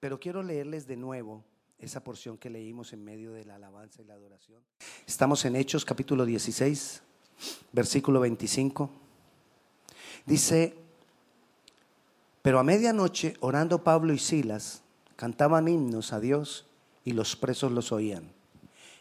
Pero 0.00 0.20
quiero 0.20 0.42
leerles 0.42 0.86
de 0.86 0.96
nuevo 0.96 1.44
esa 1.78 2.04
porción 2.04 2.38
que 2.38 2.50
leímos 2.50 2.92
en 2.92 3.04
medio 3.04 3.32
de 3.32 3.44
la 3.44 3.56
alabanza 3.56 4.00
y 4.00 4.04
la 4.04 4.14
adoración. 4.14 4.60
Estamos 5.06 5.44
en 5.44 5.56
Hechos 5.56 5.84
capítulo 5.84 6.24
16, 6.24 7.02
versículo 7.72 8.20
25. 8.20 8.90
Dice, 10.24 10.74
pero 12.42 12.60
a 12.60 12.64
medianoche, 12.64 13.34
orando 13.40 13.82
Pablo 13.82 14.12
y 14.12 14.18
Silas, 14.18 14.82
cantaban 15.16 15.66
himnos 15.66 16.12
a 16.12 16.20
Dios 16.20 16.66
y 17.04 17.12
los 17.12 17.34
presos 17.34 17.72
los 17.72 17.90
oían. 17.90 18.30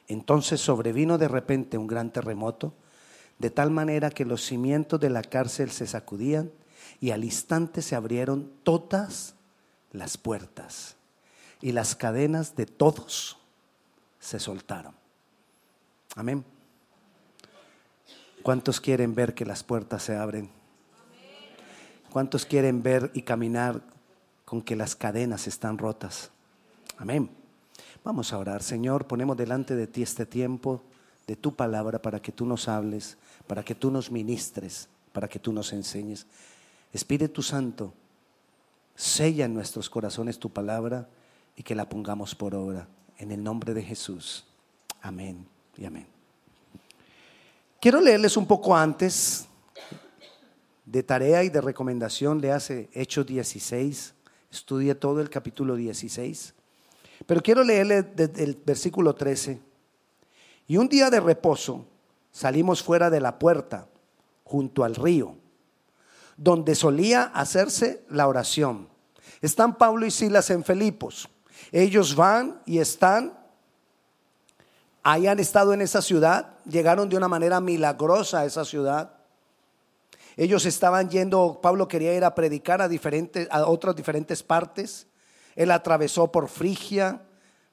Entonces 0.07 0.61
sobrevino 0.61 1.20
de 1.20 1.27
repente 1.27 1.77
un 1.77 1.86
gran 1.86 2.11
terremoto, 2.11 2.73
de 3.38 3.52
tal 3.52 3.70
manera 3.70 4.09
que 4.09 4.25
los 4.25 4.43
cimientos 4.43 5.00
de 5.00 5.11
la 5.11 5.21
cárcel 5.21 5.70
se 5.70 5.86
sacudían 5.86 6.52
y 7.00 7.11
al 7.11 7.23
instante 7.23 7.84
se 7.84 7.95
abrieron 7.95 8.52
todas 8.64 9.36
las 9.91 10.17
puertas 10.17 10.95
y 11.61 11.71
las 11.71 11.96
cadenas 11.96 12.55
de 12.55 12.65
todos 12.65 13.37
se 14.19 14.39
soltaron. 14.39 14.93
Amén. 16.15 16.43
¿Cuántos 18.43 18.79
quieren 18.79 19.13
ver 19.13 19.33
que 19.33 19.46
las 19.46 19.63
puertas 19.63 20.04
se 20.04 20.15
abren? 20.15 20.50
¿Cuántos 22.11 22.46
quieren 22.46 22.82
ver 22.82 23.11
y 23.13 23.23
caminar 23.23 23.82
con 24.46 24.61
que 24.61 24.75
las 24.75 24.96
cadenas 24.96 25.47
están 25.47 25.77
rotas? 25.77 26.32
Amén. 26.97 27.29
Vamos 28.04 28.32
a 28.32 28.38
orar. 28.38 28.63
Señor, 28.63 29.05
ponemos 29.05 29.35
delante 29.35 29.75
de 29.75 29.88
ti 29.88 30.01
este 30.01 30.25
tiempo 30.25 30.82
de 31.27 31.35
tu 31.35 31.55
palabra 31.55 32.02
para 32.02 32.22
que 32.22 32.31
tú 32.31 32.45
nos 32.45 32.69
hables, 32.69 33.17
para 33.45 33.63
que 33.63 33.75
tú 33.75 33.91
nos 33.91 34.09
ministres, 34.09 34.88
para 35.11 35.27
que 35.27 35.39
tú 35.39 35.52
nos 35.52 35.73
enseñes. 35.73 36.25
Espíritu 36.94 37.44
Santo, 37.44 37.94
sella 38.97 39.45
en 39.45 39.53
nuestros 39.53 39.89
corazones 39.89 40.39
tu 40.39 40.50
palabra 40.50 41.08
y 41.55 41.64
que 41.64 41.75
la 41.75 41.88
pongamos 41.88 42.36
por 42.36 42.53
obra. 42.53 42.89
En 43.17 43.31
el 43.31 43.41
nombre 43.41 43.73
de 43.73 43.83
Jesús. 43.83 44.45
Amén 45.02 45.47
y 45.77 45.85
amén. 45.85 46.08
Quiero 47.80 48.02
leerles 48.02 48.36
un 48.36 48.47
poco 48.47 48.75
antes 48.75 49.47
de 50.86 51.03
tarea 51.03 51.44
y 51.44 51.49
de 51.49 51.61
recomendación. 51.61 52.41
Le 52.41 52.52
hace 52.52 52.89
Hechos 52.91 53.25
16. 53.25 54.13
Estudie 54.52 54.95
todo 54.95 55.21
el 55.21 55.30
capítulo 55.30 55.75
16. 55.75 56.53
Pero 57.25 57.41
quiero 57.41 57.64
leerle 57.64 58.02
desde 58.03 58.43
el 58.43 58.55
versículo 58.66 59.14
13. 59.14 59.59
Y 60.67 60.77
un 60.77 60.89
día 60.89 61.09
de 61.09 61.19
reposo 61.19 61.86
salimos 62.31 62.83
fuera 62.83 63.09
de 63.09 63.21
la 63.21 63.39
puerta, 63.39 63.88
junto 64.43 64.83
al 64.83 64.95
río, 64.95 65.36
donde 66.36 66.75
solía 66.75 67.23
hacerse 67.23 68.03
la 68.09 68.27
oración. 68.27 68.88
Están 69.41 69.77
Pablo 69.77 70.05
y 70.05 70.11
Silas 70.11 70.49
en 70.49 70.63
Filipos. 70.63 71.30
Ellos 71.71 72.16
van 72.16 72.61
y 72.66 72.80
están, 72.80 73.38
ahí 75.03 75.27
han 75.27 75.39
estado 75.39 75.73
en 75.73 75.81
esa 75.81 76.02
ciudad, 76.02 76.57
llegaron 76.66 77.09
de 77.09 77.17
una 77.17 77.27
manera 77.27 77.59
milagrosa 77.59 78.39
a 78.39 78.45
esa 78.45 78.65
ciudad. 78.65 79.13
Ellos 80.35 80.65
estaban 80.65 81.09
yendo, 81.09 81.59
Pablo 81.61 81.88
quería 81.88 82.13
ir 82.15 82.23
a 82.23 82.35
predicar 82.35 82.81
a, 82.81 82.88
diferentes, 82.88 83.47
a 83.52 83.65
otras 83.67 83.95
diferentes 83.95 84.43
partes. 84.43 85.08
Él 85.55 85.71
atravesó 85.71 86.31
por 86.31 86.47
Frigia, 86.47 87.23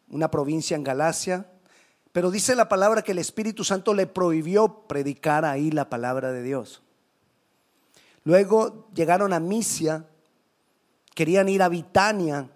una 0.09 0.31
provincia 0.31 0.75
en 0.75 0.85
Galacia. 0.85 1.47
Pero 2.13 2.31
dice 2.31 2.55
la 2.55 2.69
palabra 2.69 3.03
que 3.03 3.13
el 3.13 3.19
Espíritu 3.19 3.65
Santo 3.65 3.93
le 3.93 4.07
prohibió 4.07 4.87
predicar 4.87 5.45
ahí 5.45 5.71
la 5.71 5.91
palabra 5.91 6.33
de 6.33 6.43
Dios. 6.43 6.83
Luego 8.23 8.89
llegaron 8.95 9.33
a 9.33 9.41
Misia, 9.41 10.07
querían 11.15 11.49
ir 11.49 11.63
a 11.63 11.69
Bitania, 11.69 12.51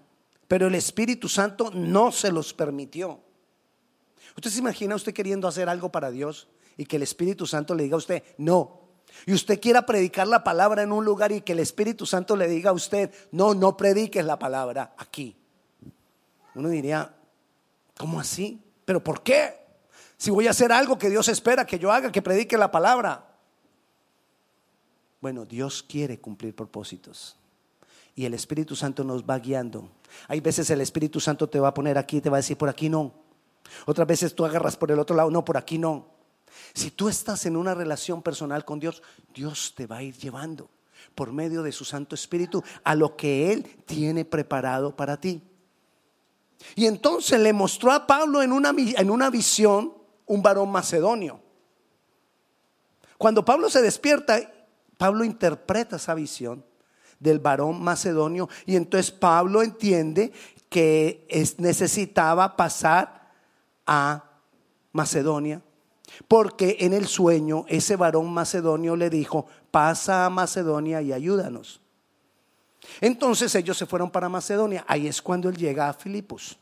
pero 0.46 0.66
el 0.66 0.74
Espíritu 0.74 1.28
Santo 1.28 1.70
no 1.72 2.12
se 2.12 2.30
los 2.32 2.52
permitió. 2.52 3.20
¿Usted 4.36 4.50
se 4.50 4.58
imagina 4.58 4.94
usted 4.94 5.14
queriendo 5.14 5.48
hacer 5.48 5.68
algo 5.68 5.90
para 5.90 6.10
Dios 6.10 6.48
y 6.76 6.84
que 6.84 6.96
el 6.96 7.02
Espíritu 7.02 7.46
Santo 7.46 7.74
le 7.74 7.84
diga 7.84 7.94
a 7.94 7.98
usted, 7.98 8.22
no? 8.36 8.80
Y 9.26 9.32
usted 9.32 9.60
quiera 9.60 9.86
predicar 9.86 10.28
la 10.28 10.44
palabra 10.44 10.82
en 10.82 10.92
un 10.92 11.04
lugar 11.04 11.32
y 11.32 11.40
que 11.40 11.52
el 11.52 11.60
Espíritu 11.60 12.04
Santo 12.04 12.36
le 12.36 12.46
diga 12.46 12.70
a 12.70 12.74
usted, 12.74 13.12
no, 13.32 13.54
no 13.54 13.76
prediques 13.76 14.24
la 14.24 14.38
palabra 14.38 14.94
aquí. 14.98 15.36
Uno 16.54 16.68
diría, 16.68 17.14
¿cómo 17.96 18.20
así? 18.20 18.62
¿Pero 18.84 19.02
por 19.02 19.22
qué? 19.22 19.56
Si 20.16 20.30
voy 20.30 20.46
a 20.46 20.50
hacer 20.50 20.72
algo 20.72 20.98
que 20.98 21.10
Dios 21.10 21.28
espera 21.28 21.66
que 21.66 21.78
yo 21.78 21.92
haga, 21.92 22.12
que 22.12 22.22
predique 22.22 22.58
la 22.58 22.70
palabra. 22.70 23.24
Bueno, 25.20 25.44
Dios 25.44 25.82
quiere 25.82 26.20
cumplir 26.20 26.54
propósitos 26.54 27.37
y 28.18 28.24
el 28.24 28.34
Espíritu 28.34 28.74
Santo 28.74 29.04
nos 29.04 29.22
va 29.22 29.38
guiando. 29.38 29.88
Hay 30.26 30.40
veces 30.40 30.68
el 30.70 30.80
Espíritu 30.80 31.20
Santo 31.20 31.48
te 31.48 31.60
va 31.60 31.68
a 31.68 31.74
poner 31.74 31.96
aquí 31.96 32.20
te 32.20 32.28
va 32.28 32.38
a 32.38 32.40
decir, 32.40 32.58
por 32.58 32.68
aquí 32.68 32.88
no. 32.88 33.14
Otras 33.86 34.08
veces 34.08 34.34
tú 34.34 34.44
agarras 34.44 34.76
por 34.76 34.90
el 34.90 34.98
otro 34.98 35.14
lado, 35.14 35.30
no, 35.30 35.44
por 35.44 35.56
aquí 35.56 35.78
no. 35.78 36.04
Si 36.74 36.90
tú 36.90 37.08
estás 37.08 37.46
en 37.46 37.56
una 37.56 37.74
relación 37.74 38.20
personal 38.20 38.64
con 38.64 38.80
Dios, 38.80 39.04
Dios 39.32 39.72
te 39.76 39.86
va 39.86 39.98
a 39.98 40.02
ir 40.02 40.16
llevando 40.16 40.68
por 41.14 41.32
medio 41.32 41.62
de 41.62 41.70
su 41.70 41.84
Santo 41.84 42.16
Espíritu 42.16 42.60
a 42.82 42.96
lo 42.96 43.14
que 43.14 43.52
Él 43.52 43.62
tiene 43.86 44.24
preparado 44.24 44.96
para 44.96 45.20
ti. 45.20 45.40
Y 46.74 46.86
entonces 46.86 47.38
le 47.38 47.52
mostró 47.52 47.92
a 47.92 48.04
Pablo 48.04 48.42
en 48.42 48.50
una, 48.50 48.74
en 48.76 49.10
una 49.10 49.30
visión 49.30 49.94
un 50.26 50.42
varón 50.42 50.72
macedonio. 50.72 51.40
Cuando 53.16 53.44
Pablo 53.44 53.70
se 53.70 53.80
despierta, 53.80 54.40
Pablo 54.96 55.22
interpreta 55.22 55.94
esa 55.94 56.14
visión 56.14 56.66
del 57.20 57.38
varón 57.38 57.82
macedonio. 57.82 58.48
Y 58.66 58.76
entonces 58.76 59.10
Pablo 59.10 59.62
entiende 59.62 60.32
que 60.68 61.26
es, 61.28 61.58
necesitaba 61.58 62.56
pasar 62.56 63.32
a 63.86 64.24
Macedonia. 64.92 65.62
Porque 66.26 66.78
en 66.80 66.94
el 66.94 67.06
sueño 67.06 67.64
ese 67.68 67.96
varón 67.96 68.32
macedonio 68.32 68.96
le 68.96 69.10
dijo, 69.10 69.46
pasa 69.70 70.26
a 70.26 70.30
Macedonia 70.30 71.02
y 71.02 71.12
ayúdanos. 71.12 71.80
Entonces 73.00 73.54
ellos 73.54 73.76
se 73.76 73.86
fueron 73.86 74.10
para 74.10 74.28
Macedonia. 74.28 74.84
Ahí 74.88 75.06
es 75.06 75.20
cuando 75.20 75.48
él 75.48 75.56
llega 75.56 75.88
a 75.88 75.92
Filipos. 75.92 76.58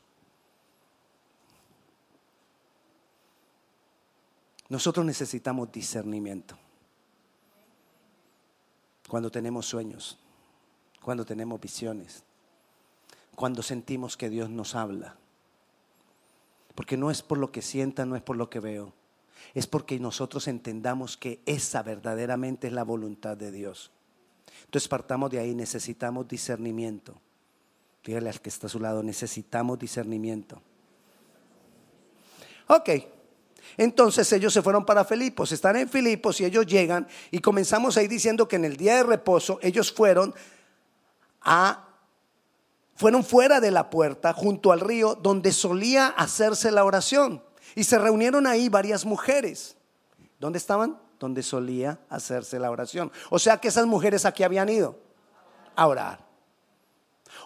Nosotros 4.69 5.07
necesitamos 5.07 5.71
discernimiento 5.71 6.59
cuando 9.09 9.31
tenemos 9.31 9.65
sueños 9.67 10.19
cuando 11.07 11.25
tenemos 11.25 11.61
visiones, 11.61 12.25
cuando 13.37 13.63
sentimos 13.63 14.17
que 14.17 14.29
Dios 14.29 14.51
nos 14.51 14.75
habla. 14.75 15.15
Porque 16.75 16.97
no 16.97 17.13
es 17.13 17.23
por 17.23 17.39
lo 17.39 17.53
que 17.53 17.63
sienta, 17.63 18.05
no 18.05 18.17
es 18.17 18.23
por 18.23 18.37
lo 18.37 18.51
que 18.51 18.59
veo, 18.59 18.93
es 19.55 19.69
porque 19.69 20.01
nosotros 20.01 20.49
entendamos 20.49 21.17
que 21.17 21.39
esa 21.47 21.85
verdaderamente 21.85 22.67
es 22.67 22.73
la 22.73 22.83
voluntad 22.83 23.37
de 23.37 23.53
Dios. 23.53 23.93
Entonces 24.65 24.89
partamos 24.89 25.31
de 25.31 25.39
ahí, 25.39 25.55
necesitamos 25.55 26.27
discernimiento. 26.27 27.15
Dígale 28.05 28.29
al 28.29 28.41
que 28.41 28.49
está 28.49 28.67
a 28.67 28.71
su 28.71 28.81
lado, 28.81 29.01
necesitamos 29.05 29.79
discernimiento. 29.79 30.61
Ok, 32.67 32.91
entonces 33.77 34.33
ellos 34.33 34.53
se 34.53 34.61
fueron 34.61 34.85
para 34.85 35.05
Filipos, 35.05 35.53
están 35.53 35.77
en 35.77 35.89
Filipos 35.89 36.41
y 36.41 36.47
ellos 36.47 36.67
llegan 36.67 37.07
y 37.31 37.39
comenzamos 37.39 37.97
ahí 37.97 38.09
diciendo 38.09 38.49
que 38.49 38.57
en 38.57 38.65
el 38.65 38.77
día 38.77 38.97
de 38.97 39.05
reposo 39.05 39.61
ellos 39.63 39.93
fueron 39.93 40.35
fueron 42.95 43.25
fuera 43.25 43.61
de 43.61 43.71
la 43.71 43.91
puerta, 43.91 44.33
junto 44.33 44.73
al 44.73 44.81
río, 44.81 45.15
donde 45.15 45.53
solía 45.53 46.09
hacerse 46.09 46.71
la 46.71 46.85
oración. 46.85 47.43
Y 47.75 47.85
se 47.85 47.99
reunieron 47.99 48.47
ahí 48.47 48.69
varias 48.69 49.05
mujeres. 49.05 49.77
¿Dónde 50.41 50.59
estaban? 50.59 50.99
Donde 51.19 51.43
solía 51.43 52.01
hacerse 52.09 52.59
la 52.59 52.71
oración. 52.71 53.13
O 53.31 53.39
sea 53.39 53.59
que 53.59 53.69
esas 53.69 53.87
mujeres 53.87 54.25
aquí 54.25 54.43
habían 54.43 54.69
ido 54.69 54.99
a 55.75 55.87
orar. 55.87 56.27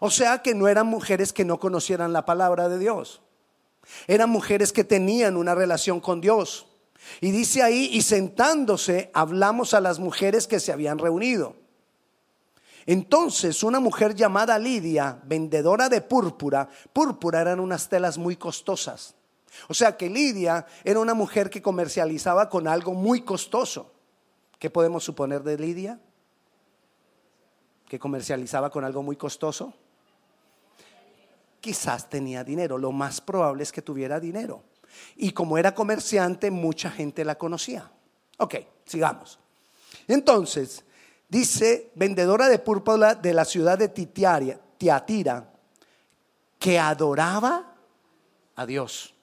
O 0.00 0.10
sea 0.10 0.40
que 0.42 0.54
no 0.54 0.68
eran 0.68 0.86
mujeres 0.86 1.32
que 1.32 1.44
no 1.44 1.58
conocieran 1.58 2.12
la 2.12 2.24
palabra 2.24 2.68
de 2.68 2.78
Dios. 2.78 3.22
Eran 4.06 4.30
mujeres 4.30 4.72
que 4.72 4.84
tenían 4.84 5.36
una 5.36 5.54
relación 5.54 6.00
con 6.00 6.20
Dios. 6.20 6.66
Y 7.20 7.30
dice 7.30 7.62
ahí, 7.62 7.88
y 7.92 8.02
sentándose, 8.02 9.10
hablamos 9.14 9.74
a 9.74 9.80
las 9.80 9.98
mujeres 9.98 10.46
que 10.46 10.60
se 10.60 10.72
habían 10.72 10.98
reunido. 10.98 11.56
Entonces 12.86 13.62
una 13.62 13.80
mujer 13.80 14.14
llamada 14.14 14.58
Lidia, 14.58 15.20
vendedora 15.24 15.88
de 15.88 16.00
púrpura, 16.00 16.68
púrpura 16.92 17.40
eran 17.40 17.60
unas 17.60 17.88
telas 17.88 18.18
muy 18.18 18.36
costosas. 18.36 19.14
O 19.68 19.74
sea 19.74 19.96
que 19.96 20.08
Lidia 20.08 20.66
era 20.84 21.00
una 21.00 21.14
mujer 21.14 21.50
que 21.50 21.62
comercializaba 21.62 22.48
con 22.48 22.66
algo 22.66 22.94
muy 22.94 23.22
costoso. 23.22 23.92
¿Qué 24.58 24.70
podemos 24.70 25.04
suponer 25.04 25.42
de 25.42 25.58
Lidia? 25.58 26.00
Que 27.88 27.98
comercializaba 27.98 28.70
con 28.70 28.84
algo 28.84 29.02
muy 29.02 29.16
costoso. 29.16 29.74
Quizás 31.60 32.08
tenía 32.08 32.44
dinero, 32.44 32.78
lo 32.78 32.92
más 32.92 33.20
probable 33.20 33.62
es 33.62 33.72
que 33.72 33.82
tuviera 33.82 34.20
dinero. 34.20 34.62
Y 35.16 35.32
como 35.32 35.58
era 35.58 35.74
comerciante, 35.74 36.50
mucha 36.50 36.90
gente 36.90 37.24
la 37.24 37.36
conocía. 37.36 37.90
Ok, 38.38 38.56
sigamos. 38.84 39.38
Entonces, 40.08 40.84
Dice, 41.30 41.92
vendedora 41.94 42.48
de 42.48 42.58
púrpura 42.58 43.14
de 43.14 43.32
la 43.32 43.44
ciudad 43.44 43.78
de 43.78 43.88
Titiaria, 43.88 44.60
Tiatira, 44.76 45.48
que 46.58 46.76
adoraba 46.76 47.72
a 48.56 48.66
Dios. 48.66 49.14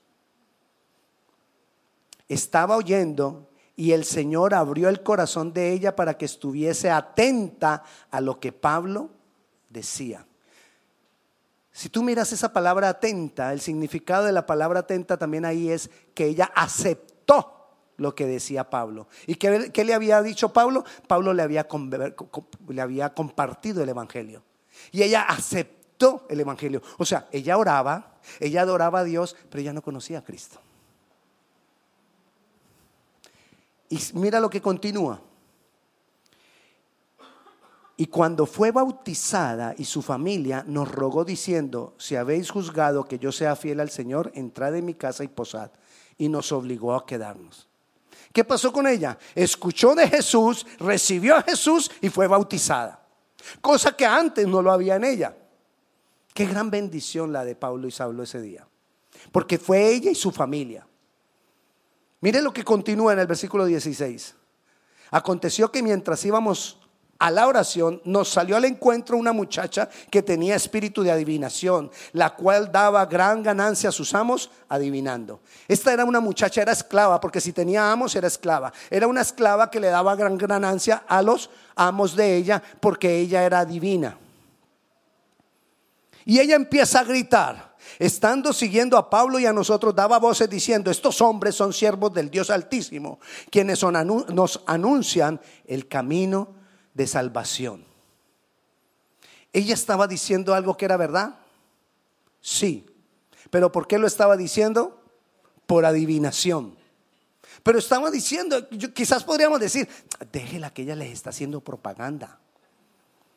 Estaba 2.29 2.77
oyendo 2.77 3.49
y 3.75 3.91
el 3.91 4.05
Señor 4.05 4.53
abrió 4.53 4.87
el 4.87 5.03
corazón 5.03 5.51
de 5.51 5.73
ella 5.73 5.97
para 5.97 6.17
que 6.17 6.23
estuviese 6.23 6.89
atenta 6.89 7.83
a 8.09 8.21
lo 8.21 8.39
que 8.39 8.53
Pablo 8.53 9.09
decía. 9.69 10.25
Si 11.73 11.89
tú 11.89 12.03
miras 12.03 12.31
esa 12.31 12.53
palabra 12.53 12.87
atenta, 12.87 13.51
el 13.51 13.59
significado 13.59 14.25
de 14.25 14.31
la 14.31 14.45
palabra 14.45 14.79
atenta 14.79 15.17
también 15.17 15.43
ahí 15.43 15.69
es 15.69 15.91
que 16.15 16.25
ella 16.25 16.51
aceptó 16.55 17.16
lo 17.97 18.15
que 18.15 18.25
decía 18.25 18.69
Pablo. 18.69 19.07
¿Y 19.25 19.35
qué, 19.35 19.83
le 19.83 19.93
había 19.93 20.21
dicho 20.21 20.53
Pablo? 20.53 20.85
Pablo 21.07 21.33
le 21.33 21.43
había, 21.43 21.67
le 22.69 22.81
había 22.81 23.13
compartido 23.13 23.83
el 23.83 23.89
Evangelio. 23.89 24.43
Y 24.91 25.03
ella 25.03 25.23
aceptó 25.23 26.25
el 26.29 26.39
Evangelio. 26.39 26.81
O 26.97 27.05
sea, 27.05 27.27
ella 27.31 27.57
oraba, 27.57 28.19
ella 28.39 28.61
adoraba 28.61 28.99
a 28.99 29.03
Dios, 29.03 29.35
pero 29.49 29.61
ella 29.61 29.73
no 29.73 29.81
conocía 29.81 30.19
a 30.19 30.23
Cristo. 30.23 30.59
Y 33.89 33.99
mira 34.13 34.39
lo 34.39 34.49
que 34.49 34.61
continúa. 34.61 35.21
Y 37.99 38.07
cuando 38.07 38.45
fue 38.45 38.71
bautizada 38.71 39.73
y 39.75 39.85
su 39.85 40.03
familia 40.03 40.63
nos 40.67 40.91
rogó 40.91 41.25
diciendo, 41.25 41.95
si 41.97 42.15
habéis 42.15 42.51
juzgado 42.51 43.05
que 43.05 43.17
yo 43.17 43.31
sea 43.31 43.55
fiel 43.55 43.79
al 43.79 43.89
Señor, 43.89 44.31
entrad 44.35 44.75
en 44.75 44.85
mi 44.85 44.93
casa 44.93 45.23
y 45.23 45.27
posad. 45.27 45.71
Y 46.15 46.29
nos 46.29 46.51
obligó 46.51 46.93
a 46.93 47.07
quedarnos. 47.07 47.66
¿Qué 48.33 48.43
pasó 48.43 48.71
con 48.71 48.87
ella? 48.87 49.17
Escuchó 49.33 49.95
de 49.95 50.07
Jesús, 50.07 50.65
recibió 50.79 51.35
a 51.35 51.41
Jesús 51.41 51.91
y 52.01 52.09
fue 52.09 52.27
bautizada. 52.27 53.03
Cosa 53.61 53.95
que 53.95 54.05
antes 54.05 54.47
no 54.47 54.61
lo 54.61 54.71
había 54.71 54.95
en 54.95 55.03
ella. 55.03 55.35
Qué 56.33 56.45
gran 56.45 56.69
bendición 56.69 57.33
la 57.33 57.43
de 57.43 57.55
Pablo 57.55 57.87
y 57.87 57.91
Saulo 57.91 58.23
ese 58.23 58.41
día. 58.41 58.67
Porque 59.31 59.57
fue 59.57 59.89
ella 59.89 60.11
y 60.11 60.15
su 60.15 60.31
familia. 60.31 60.85
Mire 62.21 62.41
lo 62.41 62.53
que 62.53 62.63
continúa 62.63 63.13
en 63.13 63.19
el 63.19 63.27
versículo 63.27 63.65
16. 63.65 64.35
Aconteció 65.11 65.71
que 65.71 65.81
mientras 65.81 66.23
íbamos 66.25 66.86
a 67.19 67.31
la 67.31 67.47
oración, 67.47 68.01
nos 68.05 68.29
salió 68.29 68.55
al 68.55 68.65
encuentro 68.65 69.17
una 69.17 69.33
muchacha 69.33 69.89
que 70.09 70.21
tenía 70.21 70.55
espíritu 70.55 71.03
de 71.03 71.11
adivinación, 71.11 71.91
la 72.13 72.35
cual 72.35 72.71
daba 72.71 73.05
gran 73.05 73.43
ganancia 73.43 73.89
a 73.89 73.91
sus 73.91 74.13
amos 74.13 74.51
adivinando. 74.69 75.39
Esta 75.67 75.93
era 75.93 76.05
una 76.05 76.19
muchacha, 76.19 76.61
era 76.61 76.71
esclava, 76.71 77.19
porque 77.19 77.41
si 77.41 77.53
tenía 77.53 77.91
amos 77.91 78.15
era 78.15 78.27
esclava. 78.27 78.71
Era 78.89 79.07
una 79.07 79.21
esclava 79.21 79.71
que 79.71 79.79
le 79.79 79.87
daba 79.87 80.15
gran 80.15 80.37
ganancia 80.37 81.03
a 81.07 81.21
los 81.21 81.49
amos 81.75 82.15
de 82.15 82.35
ella, 82.35 82.61
porque 82.79 83.17
ella 83.17 83.43
era 83.43 83.65
divina. 83.65 84.17
Y 86.25 86.39
ella 86.39 86.55
empieza 86.55 86.99
a 86.99 87.03
gritar, 87.03 87.75
estando 87.99 88.51
siguiendo 88.51 88.97
a 88.97 89.09
Pablo 89.09 89.39
y 89.39 89.45
a 89.45 89.53
nosotros, 89.53 89.95
daba 89.95 90.19
voces 90.19 90.49
diciendo, 90.49 90.91
estos 90.91 91.21
hombres 91.21 91.55
son 91.55 91.71
siervos 91.71 92.13
del 92.13 92.29
Dios 92.29 92.49
Altísimo, 92.49 93.19
quienes 93.49 93.81
nos 93.81 94.61
anuncian 94.65 95.39
el 95.65 95.87
camino 95.87 96.56
de 96.97 97.05
salvación. 97.05 97.85
¿Ella 99.53 99.75
estaba 99.75 100.07
diciendo 100.07 100.55
algo 100.55 100.75
que 100.75 100.85
era 100.85 100.97
verdad? 100.97 101.35
Sí. 102.41 102.87
¿Pero 103.51 103.71
por 103.71 103.87
qué 103.87 103.99
lo 103.99 104.07
estaba 104.07 104.35
diciendo? 104.35 104.99
Por 105.67 105.85
adivinación. 105.85 106.75
Pero 107.61 107.77
estaba 107.77 108.09
diciendo, 108.09 108.67
quizás 108.93 109.23
podríamos 109.23 109.59
decir, 109.59 109.87
déjela 110.31 110.73
que 110.73 110.81
ella 110.81 110.95
les 110.95 111.11
está 111.11 111.29
haciendo 111.29 111.61
propaganda. 111.61 112.39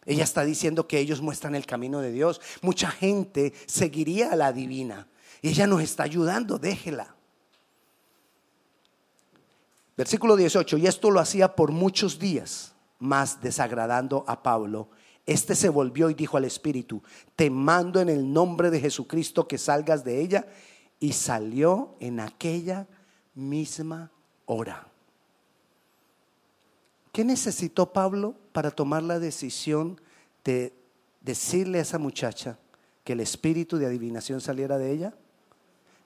Ella 0.06 0.24
está 0.24 0.42
diciendo 0.44 0.88
que 0.88 0.98
ellos 0.98 1.20
muestran 1.20 1.54
el 1.54 1.66
camino 1.66 2.00
de 2.00 2.12
Dios. 2.12 2.40
Mucha 2.62 2.90
gente 2.90 3.52
seguiría 3.66 4.32
a 4.32 4.36
la 4.36 4.52
divina. 4.52 5.06
Y 5.42 5.50
ella 5.50 5.66
nos 5.66 5.82
está 5.82 6.04
ayudando, 6.04 6.58
déjela. 6.58 7.14
Versículo 9.98 10.34
18, 10.36 10.78
y 10.78 10.86
esto 10.86 11.10
lo 11.10 11.20
hacía 11.20 11.54
por 11.54 11.72
muchos 11.72 12.18
días 12.18 12.74
más 13.00 13.40
desagradando 13.40 14.24
a 14.28 14.42
Pablo, 14.42 14.88
este 15.26 15.54
se 15.54 15.68
volvió 15.68 16.10
y 16.10 16.14
dijo 16.14 16.36
al 16.36 16.44
Espíritu, 16.44 17.02
te 17.36 17.50
mando 17.50 18.00
en 18.00 18.08
el 18.08 18.32
nombre 18.32 18.70
de 18.70 18.80
Jesucristo 18.80 19.46
que 19.46 19.58
salgas 19.58 20.02
de 20.04 20.20
ella. 20.20 20.46
Y 20.98 21.12
salió 21.12 21.94
en 22.00 22.20
aquella 22.20 22.86
misma 23.34 24.10
hora. 24.44 24.86
¿Qué 27.12 27.24
necesitó 27.24 27.92
Pablo 27.92 28.34
para 28.52 28.70
tomar 28.70 29.02
la 29.02 29.18
decisión 29.18 30.00
de 30.44 30.74
decirle 31.20 31.78
a 31.78 31.82
esa 31.82 31.98
muchacha 31.98 32.58
que 33.02 33.14
el 33.14 33.20
espíritu 33.20 33.78
de 33.78 33.86
adivinación 33.86 34.40
saliera 34.40 34.78
de 34.78 34.90
ella? 34.90 35.14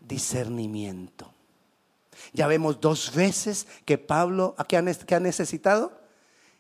Discernimiento. 0.06 1.32
Ya 2.35 2.46
vemos 2.46 2.81
dos 2.81 3.12
veces 3.14 3.67
que 3.85 3.99
Pablo, 3.99 4.55
¿qué 4.69 4.76
ha 4.76 5.20
necesitado? 5.20 6.03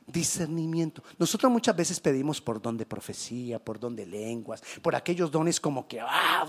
Discernimiento. 0.06 1.02
Nosotros 1.18 1.50
muchas 1.50 1.76
veces 1.76 2.00
pedimos 2.00 2.40
por 2.40 2.60
don 2.60 2.76
de 2.76 2.86
profecía, 2.86 3.58
por 3.58 3.78
don 3.78 3.96
de 3.96 4.06
lenguas, 4.06 4.62
por 4.82 4.94
aquellos 4.94 5.30
dones 5.30 5.60
como 5.60 5.86
que 5.88 6.00
ah, 6.00 6.46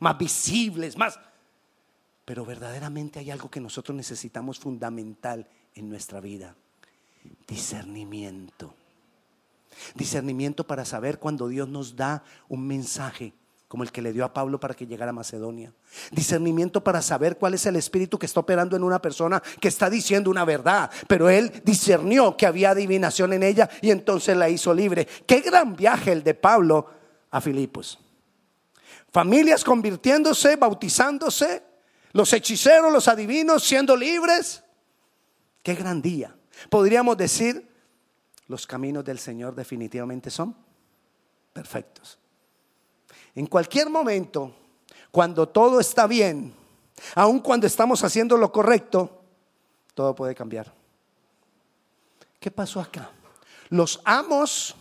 más 0.00 0.18
visibles, 0.18 0.96
más. 0.96 1.18
Pero 2.24 2.44
verdaderamente 2.44 3.18
hay 3.18 3.30
algo 3.30 3.50
que 3.50 3.60
nosotros 3.60 3.96
necesitamos 3.96 4.58
fundamental 4.58 5.48
en 5.74 5.88
nuestra 5.88 6.20
vida. 6.20 6.54
Discernimiento. 7.46 8.74
Discernimiento 9.94 10.66
para 10.66 10.84
saber 10.84 11.18
cuando 11.18 11.48
Dios 11.48 11.68
nos 11.68 11.96
da 11.96 12.24
un 12.48 12.66
mensaje 12.66 13.32
como 13.72 13.84
el 13.84 13.90
que 13.90 14.02
le 14.02 14.12
dio 14.12 14.26
a 14.26 14.34
Pablo 14.34 14.60
para 14.60 14.74
que 14.74 14.86
llegara 14.86 15.08
a 15.08 15.14
Macedonia. 15.14 15.72
Discernimiento 16.10 16.84
para 16.84 17.00
saber 17.00 17.38
cuál 17.38 17.54
es 17.54 17.64
el 17.64 17.76
espíritu 17.76 18.18
que 18.18 18.26
está 18.26 18.40
operando 18.40 18.76
en 18.76 18.82
una 18.82 19.00
persona 19.00 19.42
que 19.58 19.68
está 19.68 19.88
diciendo 19.88 20.28
una 20.28 20.44
verdad, 20.44 20.90
pero 21.08 21.30
él 21.30 21.50
discernió 21.64 22.36
que 22.36 22.44
había 22.44 22.72
adivinación 22.72 23.32
en 23.32 23.42
ella 23.42 23.70
y 23.80 23.90
entonces 23.90 24.36
la 24.36 24.50
hizo 24.50 24.74
libre. 24.74 25.08
Qué 25.26 25.40
gran 25.40 25.74
viaje 25.74 26.12
el 26.12 26.22
de 26.22 26.34
Pablo 26.34 26.86
a 27.30 27.40
Filipos. 27.40 27.98
Familias 29.10 29.64
convirtiéndose, 29.64 30.56
bautizándose, 30.56 31.62
los 32.12 32.30
hechiceros, 32.34 32.92
los 32.92 33.08
adivinos 33.08 33.64
siendo 33.64 33.96
libres. 33.96 34.62
Qué 35.62 35.74
gran 35.74 36.02
día. 36.02 36.36
Podríamos 36.68 37.16
decir, 37.16 37.66
los 38.48 38.66
caminos 38.66 39.02
del 39.02 39.18
Señor 39.18 39.54
definitivamente 39.54 40.28
son 40.28 40.54
perfectos. 41.54 42.18
En 43.34 43.46
cualquier 43.46 43.88
momento, 43.90 44.54
cuando 45.10 45.48
todo 45.48 45.80
está 45.80 46.06
bien, 46.06 46.54
aun 47.14 47.40
cuando 47.40 47.66
estamos 47.66 48.02
haciendo 48.04 48.36
lo 48.36 48.52
correcto, 48.52 49.22
todo 49.94 50.14
puede 50.14 50.34
cambiar. 50.34 50.72
¿Qué 52.40 52.50
pasó 52.50 52.80
acá? 52.80 53.10
Los 53.68 54.00
amos 54.04 54.74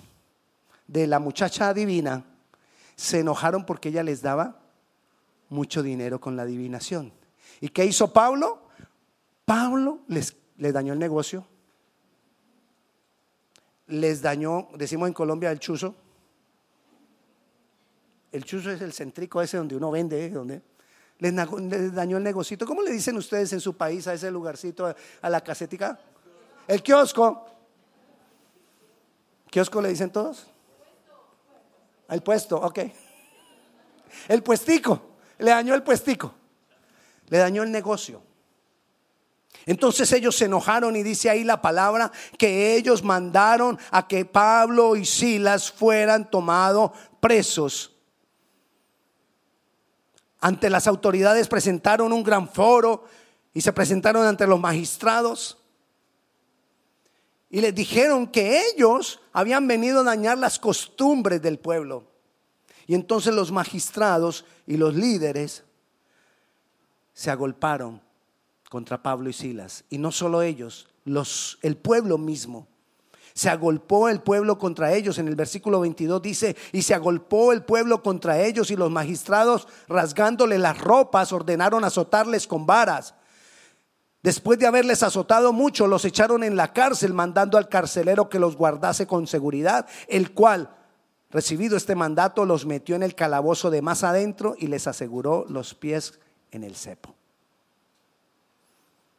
de 0.88 1.08
la 1.08 1.20
muchacha 1.20 1.74
divina 1.74 2.26
se 2.96 3.20
enojaron 3.20 3.66
porque 3.66 3.90
ella 3.90 4.04
les 4.04 4.22
daba 4.22 4.60
mucho 5.50 5.84
dinero 5.84 6.20
con 6.20 6.36
la 6.36 6.44
adivinación. 6.44 7.12
¿Y 7.60 7.70
qué 7.70 7.86
hizo 7.86 8.12
Pablo? 8.12 8.62
Pablo 9.46 10.00
les, 10.08 10.36
les 10.58 10.74
dañó 10.74 10.94
el 10.94 11.00
negocio. 11.00 11.46
Les 13.88 14.22
dañó, 14.22 14.70
decimos 14.76 15.08
en 15.08 15.14
Colombia, 15.14 15.52
el 15.52 15.60
chuzo 15.60 15.96
el 18.32 18.46
chuzo 18.46 18.72
es 18.72 18.82
el 18.82 18.94
centrico 18.94 19.42
ese 19.42 19.58
donde 19.58 19.76
uno 19.76 19.92
vende, 19.92 20.26
¿eh? 20.26 20.30
donde 20.30 20.62
les, 21.20 21.94
dañó 21.94 22.18
el 22.18 22.24
negocito. 22.24 22.66
¿Cómo 22.66 22.82
le 22.82 22.92
dicen 22.92 23.18
ustedes 23.18 23.52
en 23.54 23.60
su 23.60 23.76
país 23.76 24.08
a 24.08 24.14
ese 24.14 24.32
lugarcito, 24.32 24.96
a 25.22 25.30
la 25.30 25.42
casetica? 25.42 26.00
El 26.68 26.82
kiosco. 26.82 27.46
¿Kiosco 29.50 29.82
le 29.82 29.90
dicen 29.90 30.12
todos? 30.12 30.48
El 32.08 32.22
puesto, 32.24 32.58
ok. 32.58 32.80
El 34.30 34.44
puestico. 34.44 35.02
Le 35.38 35.52
dañó 35.52 35.76
el 35.76 35.84
puestico. 35.84 36.34
Le 37.28 37.38
dañó 37.38 37.64
el 37.64 37.72
negocio. 37.72 38.22
Entonces 39.66 40.12
ellos 40.14 40.38
se 40.38 40.46
enojaron 40.46 40.96
y 40.96 41.04
dice 41.04 41.30
ahí 41.30 41.44
la 41.44 41.62
palabra 41.62 42.12
que 42.38 42.76
ellos 42.76 43.04
mandaron 43.04 43.78
a 43.92 44.08
que 44.08 44.24
Pablo 44.24 44.96
y 44.96 45.06
Silas 45.06 45.70
fueran 45.72 46.32
tomados 46.32 46.92
presos 47.20 47.91
ante 50.42 50.72
las 50.72 50.88
autoridades 50.88 51.48
presentaron 51.48 52.12
un 52.12 52.24
gran 52.24 52.50
foro 52.50 53.06
y 53.54 53.62
se 53.62 53.72
presentaron 53.72 54.26
ante 54.26 54.48
los 54.48 54.60
magistrados. 54.60 55.58
Y 57.50 57.62
les 57.62 57.76
dijeron 57.76 58.28
que 58.28 58.62
ellos 58.70 59.20
habían 59.32 59.68
venido 59.68 60.02
a 60.02 60.04
dañar 60.04 60.38
las 60.40 60.58
costumbres 60.58 61.42
del 61.42 61.60
pueblo. 61.60 62.08
Y 62.88 62.96
entonces 62.96 63.34
los 63.34 63.52
magistrados 63.52 64.46
y 64.66 64.78
los 64.78 64.96
líderes 64.96 65.64
se 67.14 67.30
agolparon 67.30 68.02
contra 68.70 69.04
Pablo 69.04 69.30
y 69.30 69.34
Silas. 69.34 69.84
Y 69.90 70.00
no 70.00 70.12
solo 70.12 70.42
ellos, 70.42 70.88
los, 71.06 71.60
el 71.62 71.78
pueblo 71.78 72.18
mismo 72.18 72.68
Se 73.34 73.50
agolpó 73.50 74.10
el 74.10 74.22
pueblo 74.22 74.58
contra 74.58 74.94
ellos. 74.94 75.18
En 75.18 75.28
el 75.28 75.36
versículo 75.36 75.80
22 75.80 76.22
dice, 76.22 76.56
y 76.72 76.82
se 76.82 76.94
agolpó 76.94 77.52
el 77.54 77.64
pueblo 77.64 78.04
contra 78.04 78.42
ellos 78.42 78.72
y 78.72 78.76
los 78.76 78.92
magistrados, 78.92 79.68
rasgándole 79.88 80.58
las 80.60 80.80
ropas, 80.80 81.32
ordenaron 81.32 81.84
azotarles 81.84 82.48
con 82.48 82.66
varas. 82.66 83.16
Después 84.24 84.60
de 84.60 84.68
haberles 84.68 85.02
azotado 85.02 85.52
mucho, 85.52 85.88
los 85.88 86.06
echaron 86.06 86.44
en 86.44 86.56
la 86.56 86.74
cárcel, 86.74 87.14
mandando 87.14 87.58
al 87.58 87.70
carcelero 87.70 88.30
que 88.30 88.40
los 88.40 88.56
guardase 88.56 89.08
con 89.08 89.26
seguridad, 89.26 89.88
el 90.08 90.32
cual, 90.34 90.76
recibido 91.32 91.76
este 91.76 91.96
mandato, 91.96 92.46
los 92.46 92.66
metió 92.68 92.96
en 92.96 93.04
el 93.04 93.16
calabozo 93.16 93.72
de 93.72 93.82
más 93.82 94.04
adentro 94.04 94.56
y 94.60 94.68
les 94.68 94.86
aseguró 94.86 95.46
los 95.50 95.74
pies 95.74 96.20
en 96.52 96.64
el 96.64 96.76
cepo. 96.76 97.16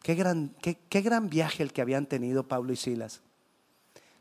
Qué 0.03 0.15
gran, 0.15 0.55
qué, 0.61 0.79
qué 0.89 1.01
gran 1.01 1.29
viaje 1.29 1.63
el 1.65 1.73
que 1.73 1.83
habían 1.83 2.07
tenido 2.07 2.47
Pablo 2.47 2.73
y 2.73 2.77
Silas. 2.77 3.23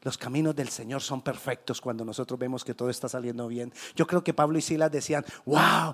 Los 0.03 0.17
caminos 0.17 0.55
del 0.55 0.69
Señor 0.69 1.01
son 1.01 1.21
perfectos 1.21 1.79
cuando 1.79 2.03
nosotros 2.03 2.39
vemos 2.39 2.63
que 2.63 2.73
todo 2.73 2.89
está 2.89 3.07
saliendo 3.07 3.47
bien. 3.47 3.71
Yo 3.95 4.07
creo 4.07 4.23
que 4.23 4.33
Pablo 4.33 4.57
y 4.57 4.61
Silas 4.61 4.91
decían, 4.91 5.23
wow, 5.45 5.93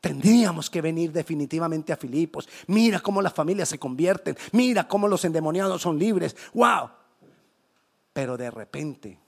tendríamos 0.00 0.70
que 0.70 0.80
venir 0.80 1.12
definitivamente 1.12 1.92
a 1.92 1.96
Filipos. 1.96 2.48
Mira 2.68 3.00
cómo 3.00 3.20
las 3.20 3.34
familias 3.34 3.68
se 3.68 3.78
convierten. 3.78 4.36
Mira 4.52 4.86
cómo 4.86 5.08
los 5.08 5.24
endemoniados 5.24 5.82
son 5.82 5.98
libres. 5.98 6.36
Wow. 6.54 6.90
Pero 8.12 8.36
de 8.36 8.50
repente, 8.50 9.18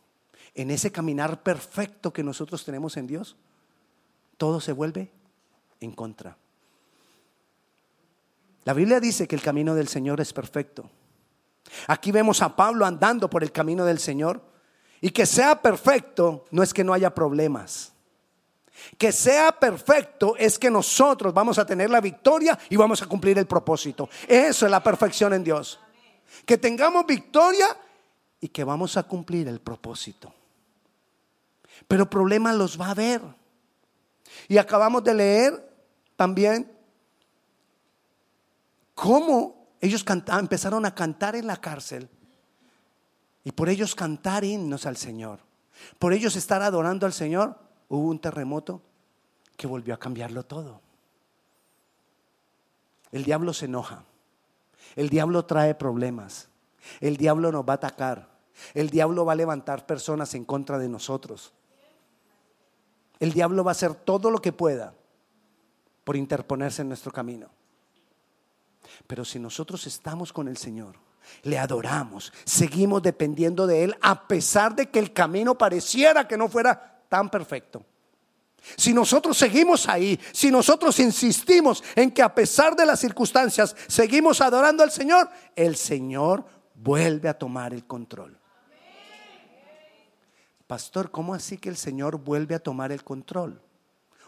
en 0.55 0.71
ese 0.71 0.93
caminar 0.93 1.43
perfecto 1.43 2.12
que 2.12 2.23
nosotros 2.23 2.64
tenemos 2.64 2.97
en 2.97 3.09
Dios, 3.09 3.37
todo 4.37 4.61
se 4.61 4.73
vuelve 4.73 5.11
en 5.81 5.93
contra. 5.93 6.37
La 8.64 8.73
Biblia 8.73 9.00
dice 9.00 9.26
que 9.26 9.35
el 9.35 9.43
camino 9.43 9.75
del 9.75 9.88
Señor 9.88 10.21
es 10.21 10.33
perfecto. 10.33 10.88
Aquí 11.87 12.12
vemos 12.12 12.43
a 12.43 12.55
Pablo 12.55 12.85
andando 12.85 13.29
por 13.29 13.43
el 13.43 13.52
camino 13.52 13.85
del 13.85 13.99
Señor. 13.99 14.43
Y 15.00 15.11
que 15.11 15.26
sea 15.26 15.61
perfecto 15.61 16.45
no 16.50 16.62
es 16.62 16.73
que 16.73 16.85
no 16.85 16.93
haya 16.93 17.12
problemas. 17.12 17.93
Que 18.99 19.12
sea 19.12 19.52
perfecto 19.52 20.35
es 20.37 20.59
que 20.59 20.71
nosotros 20.71 21.35
vamos 21.35 21.59
a 21.59 21.67
tener 21.67 21.91
la 21.91 22.00
victoria 22.00 22.59
y 22.69 22.76
vamos 22.76 23.02
a 23.02 23.07
cumplir 23.07 23.38
el 23.38 23.47
propósito. 23.47 24.09
Eso 24.26 24.64
es 24.64 24.71
la 24.71 24.83
perfección 24.83 25.33
en 25.35 25.45
Dios. 25.45 25.79
Que 26.47 26.57
tengamos 26.57 27.07
victoria 27.07 27.76
y 28.41 28.49
que 28.49 28.64
vamos 28.64 28.97
a 28.97 29.02
cumplir 29.02 29.49
el 29.49 29.61
propósito. 29.61 30.33
Pero 31.88 32.09
problemas 32.09 32.57
los 32.57 32.81
va 32.81 32.87
a 32.87 32.91
haber. 32.91 33.21
Y 34.49 34.59
acabamos 34.59 35.05
de 35.05 35.14
leer 35.14 35.73
también 36.17 36.71
cómo 38.95 39.62
ellos 39.83 40.05
empezaron 40.39 40.87
a 40.87 40.95
cantar 40.95 41.35
en 41.35 41.49
la 41.49 41.61
cárcel 41.61 42.09
y 43.43 43.51
por 43.51 43.69
ellos 43.69 43.97
cantar 43.97 44.45
himnos 44.45 44.87
al 44.87 44.97
Señor, 44.97 45.41
por 45.99 46.12
ellos 46.12 46.37
estar 46.37 46.62
adorando 46.62 47.05
al 47.05 47.12
Señor, 47.12 47.59
hubo 47.89 48.09
un 48.09 48.21
terremoto 48.21 48.81
que 49.57 49.67
volvió 49.67 49.93
a 49.93 49.99
cambiarlo 49.99 50.45
todo. 50.45 50.81
El 53.11 53.25
diablo 53.25 53.53
se 53.53 53.65
enoja, 53.65 54.05
el 54.95 55.09
diablo 55.09 55.45
trae 55.47 55.75
problemas, 55.75 56.49
el 57.01 57.17
diablo 57.17 57.51
nos 57.51 57.65
va 57.65 57.73
a 57.73 57.77
atacar, 57.77 58.31
el 58.75 58.89
diablo 58.89 59.25
va 59.25 59.33
a 59.33 59.37
levantar 59.37 59.85
personas 59.85 60.33
en 60.35 60.45
contra 60.45 60.79
de 60.79 60.89
nosotros. 60.89 61.53
El 63.19 63.33
diablo 63.33 63.65
va 63.65 63.73
a 63.73 63.73
hacer 63.73 63.95
todo 63.95 64.31
lo 64.31 64.41
que 64.41 64.53
pueda 64.53 64.95
por 66.05 66.17
interponerse 66.17 66.83
en 66.83 66.89
nuestro 66.89 67.11
camino. 67.11 67.51
Pero 69.07 69.25
si 69.25 69.39
nosotros 69.39 69.87
estamos 69.87 70.33
con 70.33 70.49
el 70.49 70.57
Señor, 70.57 70.97
le 71.43 71.59
adoramos, 71.59 72.33
seguimos 72.45 73.03
dependiendo 73.03 73.67
de 73.67 73.85
Él, 73.85 73.97
a 74.01 74.27
pesar 74.27 74.75
de 74.75 74.91
que 74.91 74.99
el 74.99 75.12
camino 75.12 75.57
pareciera 75.57 76.27
que 76.27 76.37
no 76.37 76.49
fuera 76.49 77.03
tan 77.09 77.31
perfecto. 77.31 77.85
Si 78.77 78.95
nosotros 78.95 79.37
seguimos 79.37 79.89
ahí, 79.89 80.19
si 80.33 80.51
nosotros 80.51 80.99
insistimos 81.01 81.83
en 81.97 82.12
que 82.12 82.23
a 82.23 82.33
pesar 82.33 82.77
de 82.77 82.87
las 82.87 83.01
circunstancias 83.01 83.75
seguimos 83.89 84.41
adorando 84.41 84.85
al 84.85 84.91
Señor, 84.91 85.29
el 85.57 85.77
Señor 85.77 86.45
vuelve 86.75 87.29
a 87.29 87.39
tomar 87.39 87.75
el 87.75 87.85
control. 87.85 88.39
Pastor, 90.67 91.11
¿cómo 91.11 91.35
así 91.35 91.59
que 91.59 91.69
el 91.69 91.77
Señor 91.77 92.19
vuelve 92.19 92.55
a 92.55 92.62
tomar 92.62 92.93
el 92.93 93.03
control? 93.05 93.61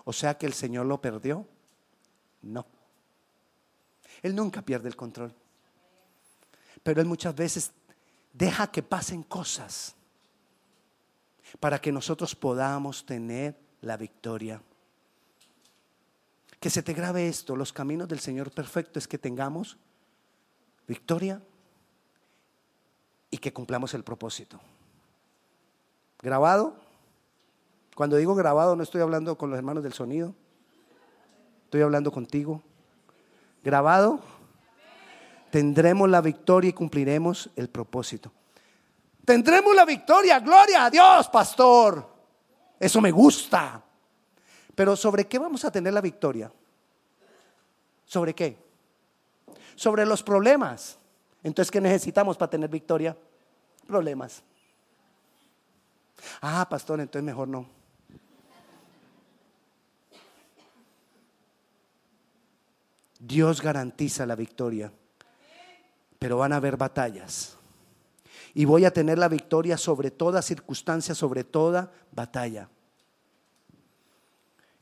O 0.05 0.13
sea 0.13 0.37
que 0.37 0.47
el 0.47 0.53
Señor 0.53 0.87
lo 0.87 1.01
perdió. 1.01 1.47
No. 2.43 2.67
Él 4.25 4.35
nunca 4.35 4.63
pierde 4.63 4.89
el 4.89 4.97
control. 4.97 5.35
Pero 6.83 7.03
Él 7.03 7.07
muchas 7.07 7.37
veces 7.37 7.73
deja 8.33 8.67
que 8.71 8.83
pasen 8.83 9.23
cosas 9.23 9.95
para 11.61 11.79
que 11.79 11.93
nosotros 11.93 12.35
podamos 12.35 13.05
tener 13.05 13.55
la 13.83 13.99
victoria. 13.99 14.63
Que 16.59 16.71
se 16.71 16.83
te 16.83 16.95
grabe 16.95 17.29
esto, 17.29 17.55
los 17.55 17.75
caminos 17.75 18.09
del 18.09 18.19
Señor 18.19 18.51
perfecto 18.51 18.99
es 18.99 19.07
que 19.07 19.19
tengamos 19.19 19.77
victoria 20.89 21.43
y 23.31 23.37
que 23.37 23.53
cumplamos 23.53 23.93
el 23.93 24.05
propósito. 24.05 24.59
¿Grabado? 26.23 26.81
Cuando 27.95 28.17
digo 28.17 28.35
grabado 28.35 28.75
no 28.75 28.83
estoy 28.83 29.03
hablando 29.03 29.37
con 29.37 29.51
los 29.51 29.59
hermanos 29.59 29.83
del 29.83 29.93
sonido, 29.93 30.35
estoy 31.67 31.83
hablando 31.83 32.11
contigo 32.11 32.63
grabado, 33.65 34.21
tendremos 35.51 36.09
la 36.09 36.21
victoria 36.21 36.71
y 36.71 36.73
cumpliremos 36.73 37.51
el 37.57 37.69
propósito. 37.69 38.31
Tendremos 39.25 39.75
la 39.75 39.85
victoria, 39.85 40.39
gloria 40.39 40.85
a 40.85 40.91
Dios, 40.91 41.29
pastor. 41.29 42.07
Eso 42.79 43.01
me 43.01 43.11
gusta. 43.11 43.83
Pero 44.75 44.95
¿sobre 44.97 45.27
qué 45.27 45.39
vamos 45.39 45.65
a 45.65 45.71
tener 45.71 45.95
la 45.95 46.03
victoria? 46.03 46.53
¿Sobre 48.05 48.35
qué? 48.35 48.59
Sobre 49.75 50.05
los 50.05 50.23
problemas. 50.23 50.99
Entonces, 51.43 51.71
¿qué 51.71 51.81
necesitamos 51.81 52.37
para 52.37 52.51
tener 52.51 52.69
victoria? 52.69 53.17
Problemas. 53.87 54.43
Ah, 56.41 56.67
pastor, 56.69 57.01
entonces 57.01 57.25
mejor 57.25 57.49
no. 57.49 57.67
Dios 63.27 63.63
garantiza 63.63 64.27
la 64.27 64.37
victoria, 64.37 64.93
pero 66.19 66.37
van 66.37 66.53
a 66.53 66.57
haber 66.57 66.77
batallas. 66.77 67.57
Y 68.53 68.67
voy 68.67 68.85
a 68.85 68.93
tener 68.93 69.19
la 69.19 69.29
victoria 69.29 69.79
sobre 69.79 70.11
toda 70.11 70.43
circunstancia, 70.43 71.15
sobre 71.15 71.43
toda 71.43 71.91
batalla. 72.13 72.69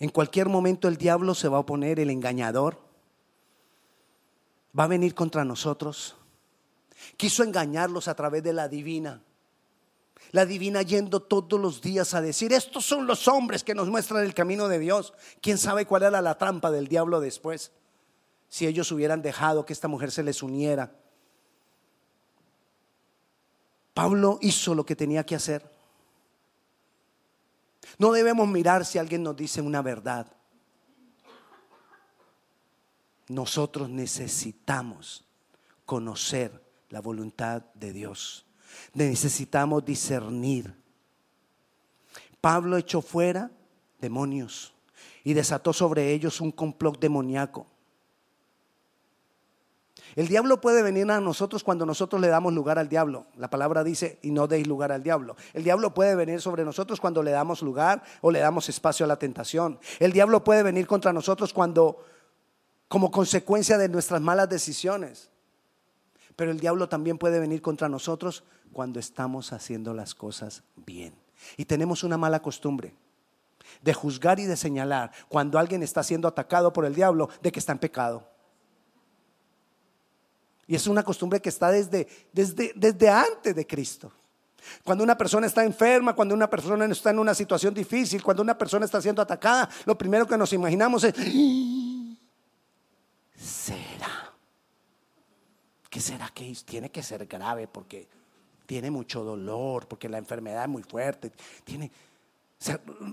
En 0.00 0.10
cualquier 0.10 0.48
momento 0.48 0.88
el 0.88 0.96
diablo 0.96 1.34
se 1.34 1.48
va 1.48 1.58
a 1.58 1.60
oponer, 1.60 2.00
el 2.00 2.10
engañador 2.10 2.80
va 4.76 4.84
a 4.84 4.88
venir 4.88 5.14
contra 5.14 5.44
nosotros. 5.44 6.16
Quiso 7.16 7.44
engañarlos 7.44 8.08
a 8.08 8.16
través 8.16 8.42
de 8.42 8.52
la 8.52 8.68
divina. 8.68 9.22
La 10.32 10.46
divina 10.46 10.82
yendo 10.82 11.20
todos 11.22 11.60
los 11.60 11.80
días 11.80 12.14
a 12.14 12.20
decir, 12.20 12.52
estos 12.52 12.84
son 12.84 13.06
los 13.06 13.28
hombres 13.28 13.62
que 13.62 13.74
nos 13.74 13.88
muestran 13.88 14.24
el 14.24 14.34
camino 14.34 14.66
de 14.66 14.80
Dios. 14.80 15.12
¿Quién 15.40 15.58
sabe 15.58 15.86
cuál 15.86 16.02
era 16.02 16.20
la 16.20 16.38
trampa 16.38 16.72
del 16.72 16.88
diablo 16.88 17.20
después? 17.20 17.70
Si 18.52 18.66
ellos 18.66 18.92
hubieran 18.92 19.22
dejado 19.22 19.64
que 19.64 19.72
esta 19.72 19.88
mujer 19.88 20.10
se 20.10 20.22
les 20.22 20.42
uniera. 20.42 20.94
Pablo 23.94 24.38
hizo 24.42 24.74
lo 24.74 24.84
que 24.84 24.94
tenía 24.94 25.24
que 25.24 25.34
hacer. 25.34 25.74
No 27.96 28.12
debemos 28.12 28.46
mirar 28.46 28.84
si 28.84 28.98
alguien 28.98 29.22
nos 29.22 29.36
dice 29.36 29.62
una 29.62 29.80
verdad. 29.80 30.30
Nosotros 33.28 33.88
necesitamos 33.88 35.24
conocer 35.86 36.62
la 36.90 37.00
voluntad 37.00 37.62
de 37.72 37.94
Dios. 37.94 38.44
Necesitamos 38.92 39.82
discernir. 39.82 40.76
Pablo 42.42 42.76
echó 42.76 43.00
fuera 43.00 43.50
demonios 43.98 44.74
y 45.24 45.32
desató 45.32 45.72
sobre 45.72 46.12
ellos 46.12 46.42
un 46.42 46.52
complot 46.52 47.00
demoníaco. 47.00 47.71
El 50.14 50.28
diablo 50.28 50.60
puede 50.60 50.82
venir 50.82 51.10
a 51.10 51.20
nosotros 51.20 51.64
cuando 51.64 51.86
nosotros 51.86 52.20
le 52.20 52.28
damos 52.28 52.52
lugar 52.52 52.78
al 52.78 52.88
diablo. 52.88 53.26
La 53.36 53.48
palabra 53.48 53.82
dice, 53.82 54.18
y 54.22 54.30
no 54.30 54.46
deis 54.46 54.66
lugar 54.66 54.92
al 54.92 55.02
diablo. 55.02 55.36
El 55.54 55.64
diablo 55.64 55.94
puede 55.94 56.14
venir 56.14 56.40
sobre 56.40 56.64
nosotros 56.64 57.00
cuando 57.00 57.22
le 57.22 57.30
damos 57.30 57.62
lugar 57.62 58.02
o 58.20 58.30
le 58.30 58.40
damos 58.40 58.68
espacio 58.68 59.04
a 59.04 59.06
la 59.06 59.18
tentación. 59.18 59.78
El 59.98 60.12
diablo 60.12 60.44
puede 60.44 60.62
venir 60.62 60.86
contra 60.86 61.12
nosotros 61.12 61.52
cuando, 61.52 62.04
como 62.88 63.10
consecuencia 63.10 63.78
de 63.78 63.88
nuestras 63.88 64.20
malas 64.20 64.48
decisiones. 64.48 65.30
Pero 66.36 66.50
el 66.50 66.60
diablo 66.60 66.88
también 66.88 67.18
puede 67.18 67.40
venir 67.40 67.62
contra 67.62 67.88
nosotros 67.88 68.44
cuando 68.72 69.00
estamos 69.00 69.52
haciendo 69.52 69.94
las 69.94 70.14
cosas 70.14 70.62
bien. 70.76 71.14
Y 71.56 71.64
tenemos 71.64 72.04
una 72.04 72.18
mala 72.18 72.40
costumbre 72.40 72.94
de 73.80 73.94
juzgar 73.94 74.38
y 74.40 74.44
de 74.44 74.56
señalar 74.56 75.12
cuando 75.28 75.58
alguien 75.58 75.82
está 75.82 76.02
siendo 76.02 76.28
atacado 76.28 76.72
por 76.72 76.84
el 76.84 76.94
diablo 76.94 77.28
de 77.42 77.52
que 77.52 77.58
está 77.58 77.72
en 77.72 77.78
pecado. 77.78 78.31
Y 80.66 80.74
es 80.74 80.86
una 80.86 81.02
costumbre 81.02 81.40
que 81.40 81.48
está 81.48 81.70
desde, 81.70 82.06
desde, 82.32 82.72
desde 82.74 83.08
antes 83.08 83.54
de 83.54 83.66
Cristo. 83.66 84.12
Cuando 84.84 85.04
una 85.04 85.16
persona 85.16 85.46
está 85.46 85.64
enferma, 85.64 86.14
cuando 86.14 86.34
una 86.34 86.48
persona 86.48 86.84
está 86.86 87.10
en 87.10 87.18
una 87.18 87.34
situación 87.34 87.74
difícil, 87.74 88.22
cuando 88.22 88.42
una 88.42 88.56
persona 88.56 88.84
está 88.84 89.00
siendo 89.00 89.22
atacada, 89.22 89.68
lo 89.84 89.96
primero 89.98 90.26
que 90.26 90.38
nos 90.38 90.52
imaginamos 90.52 91.04
es, 91.04 91.14
¿será? 93.36 94.32
¿Qué 95.90 96.00
será 96.00 96.28
que 96.28 96.56
tiene 96.64 96.90
que 96.90 97.02
ser 97.02 97.26
grave 97.26 97.68
porque 97.68 98.08
tiene 98.66 98.90
mucho 98.90 99.22
dolor, 99.24 99.86
porque 99.88 100.08
la 100.08 100.18
enfermedad 100.18 100.62
es 100.62 100.68
muy 100.68 100.82
fuerte? 100.82 101.32
Tiene, 101.64 101.90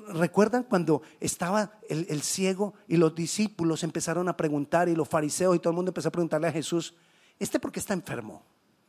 ¿Recuerdan 0.10 0.64
cuando 0.64 1.02
estaba 1.20 1.72
el, 1.90 2.06
el, 2.10 2.22
ciego 2.22 2.76
y 2.88 2.98
los 2.98 3.16
discípulos 3.16 3.84
empezaron 3.84 4.30
a 4.30 4.38
preguntar 4.38 4.88
y 4.88 4.96
los 4.96 5.10
fariseos 5.10 5.56
y 5.56 5.60
todo 5.60 5.72
el 5.72 5.76
mundo 5.76 5.90
empezó 5.90 6.10
a 6.10 6.12
preguntarle 6.12 6.48
a 6.48 6.52
Jesús, 6.52 6.94
¿este 7.40 7.60
por 7.60 7.72
qué 7.72 7.80
está 7.80 7.94
enfermo? 7.94 8.44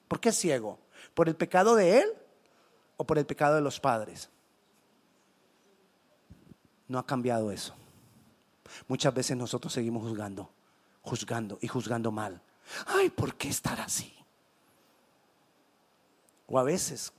¿Por 0.09 0.21
qué 0.21 0.30
es 0.30 0.37
ciego? 0.37 0.78
¿Por 1.14 1.28
el 1.28 1.37
pecado 1.37 1.76
de 1.76 2.00
él 2.00 2.12
o 2.97 3.04
por 3.04 3.19
el 3.19 3.26
pecado 3.26 3.54
de 3.54 3.61
los 3.61 3.80
padres? 3.80 4.28
No 6.88 6.99
ha 6.99 7.07
cambiado 7.07 7.52
eso. 7.52 7.75
Muchas 8.88 9.14
veces 9.14 9.37
nosotros 9.37 9.73
seguimos 9.73 10.02
juzgando, 10.02 10.50
juzgando 11.02 11.59
y 11.61 11.69
juzgando 11.69 12.11
mal. 12.11 12.42
Ay, 12.87 13.11
¿por 13.11 13.35
qué 13.37 13.49
estar 13.49 13.80
así? 13.80 14.12
O 16.47 16.59
a 16.59 16.64
veces, 16.64 17.12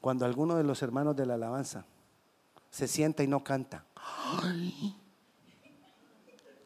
cuando 0.00 0.26
alguno 0.26 0.56
de 0.56 0.64
los 0.64 0.82
hermanos 0.82 1.16
de 1.16 1.26
la 1.26 1.34
alabanza 1.34 1.86
se 2.70 2.86
sienta 2.86 3.22
y 3.22 3.26
no 3.26 3.42
canta, 3.42 3.84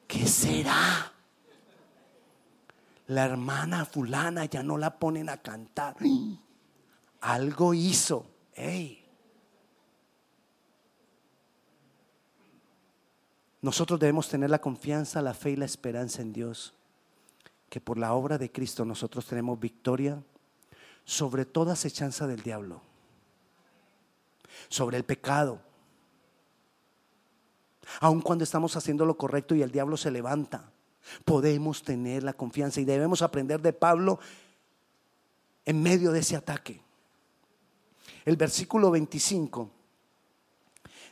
¿qué 0.09 0.27
será? 0.27 1.12
La 3.13 3.27
hermana 3.27 3.85
fulana 3.85 4.47
ya 4.47 4.63
no 4.63 4.79
la 4.79 4.99
ponen 4.99 5.29
a 5.29 5.37
cantar. 5.37 5.97
Algo 7.21 7.75
hizo. 7.75 8.27
Nosotros 13.61 14.01
debemos 14.01 14.31
tener 14.31 14.49
la 14.49 14.63
confianza, 14.63 15.21
la 15.21 15.35
fe 15.35 15.51
y 15.51 15.57
la 15.57 15.67
esperanza 15.67 16.23
en 16.23 16.33
Dios, 16.33 16.73
que 17.69 17.83
por 17.83 17.99
la 17.99 18.15
obra 18.15 18.39
de 18.39 18.51
Cristo 18.51 18.87
nosotros 18.87 19.27
tenemos 19.27 19.61
victoria 19.61 20.23
sobre 21.05 21.45
toda 21.45 21.75
acechanza 21.75 22.27
del 22.27 22.43
diablo, 22.43 22.81
sobre 24.71 24.97
el 24.97 25.05
pecado. 25.05 25.61
Aun 28.01 28.23
cuando 28.23 28.45
estamos 28.45 28.75
haciendo 28.75 29.05
lo 29.05 29.19
correcto 29.19 29.55
y 29.55 29.61
el 29.61 29.71
diablo 29.71 29.99
se 29.99 30.11
levanta, 30.11 30.73
podemos 31.25 31.83
tener 31.83 32.23
la 32.23 32.33
confianza 32.33 32.81
y 32.81 32.85
debemos 32.85 33.23
aprender 33.23 33.61
de 33.61 33.73
Pablo 33.73 34.19
en 35.65 35.83
medio 35.83 36.13
de 36.13 36.21
ese 36.21 36.37
ataque 36.37 36.83
el 38.25 38.37
versículo 38.37 38.91
25 38.91 39.71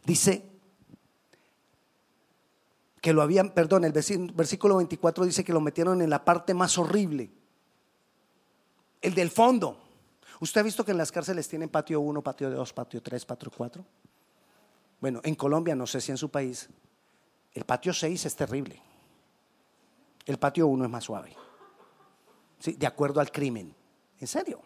dice 0.05 0.47
que 3.01 3.13
lo 3.13 3.23
habían, 3.23 3.51
perdón, 3.51 3.85
el 3.85 3.93
versículo 3.93 4.77
24 4.77 5.25
dice 5.25 5.43
que 5.43 5.53
lo 5.53 5.61
metieron 5.61 6.03
en 6.03 6.11
la 6.11 6.25
parte 6.25 6.53
más 6.53 6.77
horrible, 6.77 7.31
el 9.01 9.15
del 9.15 9.31
fondo. 9.31 9.79
¿Usted 10.41 10.61
ha 10.61 10.65
visto 10.65 10.85
que 10.85 10.91
en 10.91 10.99
las 10.99 11.11
cárceles 11.11 11.49
tienen 11.49 11.71
patio 11.71 12.01
1, 12.01 12.23
patio 12.23 12.51
2, 12.51 12.73
patio 12.73 13.03
3, 13.03 13.25
patio 13.25 13.51
4? 13.55 13.85
Bueno, 15.01 15.21
en 15.25 15.35
Colombia, 15.35 15.75
no 15.75 15.87
sé 15.87 16.01
si 16.01 16.11
en 16.11 16.19
su 16.19 16.31
país, 16.31 16.69
el 17.55 17.65
patio 17.65 17.93
6 17.93 18.27
es 18.27 18.37
terrible. 18.37 18.83
El 20.31 20.39
patio 20.39 20.67
1 20.69 20.85
es 20.85 20.91
más 20.91 21.05
suave. 21.05 21.37
¿Sí? 22.59 22.73
De 22.73 22.87
acuerdo 22.87 23.21
al 23.21 23.33
crimen. 23.33 23.75
¿En 24.21 24.27
serio? 24.27 24.63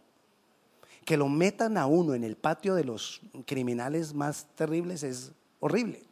que 1.04 1.16
lo 1.16 1.28
metan 1.28 1.76
a 1.76 1.86
uno 1.86 2.14
en 2.14 2.24
el 2.24 2.36
patio 2.36 2.74
de 2.74 2.84
los 2.84 3.20
criminales 3.46 4.14
más 4.14 4.46
terribles 4.54 5.02
es 5.02 5.32
horrible. 5.60 6.02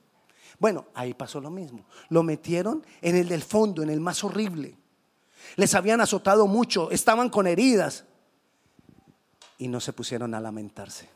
Bueno, 0.58 0.86
ahí 0.94 1.14
pasó 1.14 1.40
lo 1.40 1.50
mismo. 1.50 1.84
Lo 2.08 2.22
metieron 2.22 2.84
en 3.00 3.16
el 3.16 3.28
del 3.28 3.42
fondo, 3.42 3.82
en 3.82 3.90
el 3.90 4.00
más 4.00 4.22
horrible. 4.22 4.76
Les 5.56 5.74
habían 5.74 6.00
azotado 6.00 6.46
mucho, 6.46 6.90
estaban 6.90 7.30
con 7.30 7.46
heridas 7.46 8.04
y 9.58 9.66
no 9.68 9.80
se 9.80 9.92
pusieron 9.92 10.34
a 10.34 10.40
lamentarse. 10.40 11.08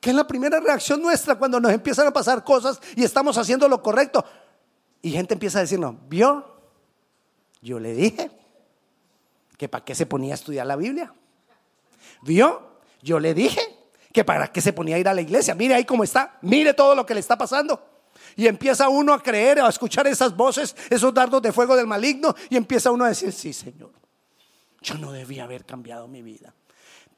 ¿Qué 0.00 0.10
es 0.10 0.16
la 0.16 0.26
primera 0.26 0.58
reacción 0.58 1.02
nuestra 1.02 1.36
cuando 1.36 1.60
nos 1.60 1.72
empiezan 1.72 2.06
a 2.06 2.12
pasar 2.12 2.42
cosas 2.42 2.80
y 2.96 3.04
estamos 3.04 3.36
haciendo 3.36 3.68
lo 3.68 3.82
correcto? 3.82 4.24
Y 5.02 5.10
gente 5.10 5.34
empieza 5.34 5.58
a 5.58 5.62
decirnos, 5.62 5.94
¿vio? 6.08 6.55
Yo 7.66 7.80
le 7.80 7.94
dije 7.94 8.30
que 9.58 9.68
para 9.68 9.84
qué 9.84 9.96
se 9.96 10.06
ponía 10.06 10.34
a 10.34 10.36
estudiar 10.36 10.68
la 10.68 10.76
Biblia. 10.76 11.12
¿Vio? 12.22 12.78
Yo 13.02 13.18
le 13.18 13.34
dije 13.34 13.60
que 14.12 14.22
para 14.22 14.52
qué 14.52 14.60
se 14.60 14.72
ponía 14.72 14.94
a 14.94 15.00
ir 15.00 15.08
a 15.08 15.14
la 15.14 15.20
iglesia. 15.20 15.52
Mire 15.56 15.74
ahí 15.74 15.84
cómo 15.84 16.04
está. 16.04 16.38
Mire 16.42 16.74
todo 16.74 16.94
lo 16.94 17.04
que 17.04 17.14
le 17.14 17.18
está 17.18 17.36
pasando. 17.36 17.84
Y 18.36 18.46
empieza 18.46 18.88
uno 18.88 19.12
a 19.12 19.20
creer, 19.20 19.58
a 19.58 19.68
escuchar 19.68 20.06
esas 20.06 20.36
voces, 20.36 20.76
esos 20.90 21.12
dardos 21.12 21.42
de 21.42 21.50
fuego 21.50 21.74
del 21.74 21.88
maligno. 21.88 22.36
Y 22.50 22.56
empieza 22.56 22.92
uno 22.92 23.04
a 23.04 23.08
decir, 23.08 23.32
sí, 23.32 23.52
Señor, 23.52 23.90
yo 24.80 24.94
no 24.94 25.10
debía 25.10 25.42
haber 25.42 25.64
cambiado 25.64 26.06
mi 26.06 26.22
vida. 26.22 26.54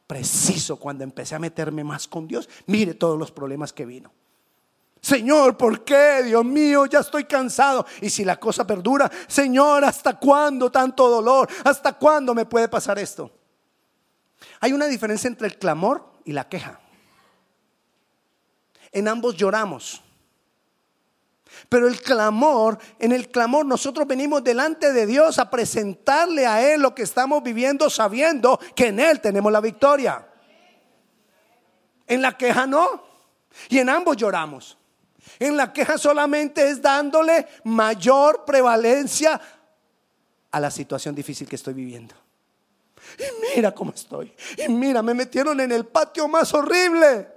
Preciso 0.07 0.79
cuando 0.79 1.05
empecé 1.05 1.35
a 1.35 1.39
meterme 1.39 1.85
más 1.85 2.09
con 2.09 2.27
Dios, 2.27 2.49
mire 2.65 2.95
todos 2.95 3.19
los 3.19 3.31
problemas 3.31 3.75
que 3.75 3.85
vino. 3.85 4.11
Señor, 5.01 5.57
¿por 5.57 5.85
qué? 5.85 6.23
Dios 6.25 6.45
mío, 6.45 6.87
ya 6.87 7.01
estoy 7.01 7.25
cansado. 7.25 7.87
Y 8.01 8.11
si 8.11 8.25
la 8.25 8.39
cosa 8.39 8.67
perdura, 8.67 9.11
Señor, 9.27 9.85
¿hasta 9.85 10.19
cuándo 10.19 10.71
tanto 10.71 11.09
dolor? 11.09 11.49
¿Hasta 11.65 11.93
cuándo 11.93 12.35
me 12.35 12.47
puede 12.47 12.69
pasar 12.69 12.99
esto? 12.99 13.31
Hay 14.61 14.73
una 14.73 14.87
diferencia 14.87 15.29
entre 15.29 15.47
el 15.47 15.59
clamor 15.59 16.13
y 16.25 16.33
la 16.33 16.49
queja. 16.49 16.81
En 18.93 19.09
ambos 19.09 19.37
lloramos. 19.37 20.03
Pero 21.69 21.89
el 21.89 22.01
clamor, 22.01 22.79
en 22.99 23.13
el 23.13 23.29
clamor 23.31 23.67
nosotros 23.67 24.07
venimos 24.07 24.45
delante 24.45 24.93
de 24.93 25.07
Dios 25.07 25.39
a 25.39 25.51
presentarle 25.51 26.47
a 26.47 26.73
Él 26.73 26.83
lo 26.83 26.95
que 26.95 27.03
estamos 27.03 27.43
viviendo 27.43 27.89
sabiendo 27.91 28.59
que 28.75 28.89
en 28.89 29.01
Él 29.01 29.21
tenemos 29.21 29.51
la 29.51 29.61
victoria. 29.61 30.27
En 32.07 32.23
la 32.23 32.37
queja 32.37 32.67
no. 32.67 33.03
Y 33.69 33.79
en 33.79 33.89
ambos 33.89 34.17
lloramos. 34.17 34.79
En 35.39 35.57
la 35.57 35.73
queja 35.73 35.99
solamente 35.99 36.69
es 36.69 36.83
dándole 36.83 37.47
mayor 37.65 38.45
prevalencia 38.45 39.41
a 40.51 40.61
la 40.61 40.71
situación 40.71 41.15
difícil 41.15 41.49
que 41.49 41.57
estoy 41.57 41.75
viviendo. 41.75 42.15
Y 43.19 43.57
mira 43.57 43.73
cómo 43.73 43.93
estoy. 43.95 44.33
Y 44.57 44.69
mira, 44.69 45.03
me 45.03 45.15
metieron 45.15 45.61
en 45.61 45.73
el 45.73 45.87
patio 45.87 46.29
más 46.29 46.53
horrible. 46.53 47.29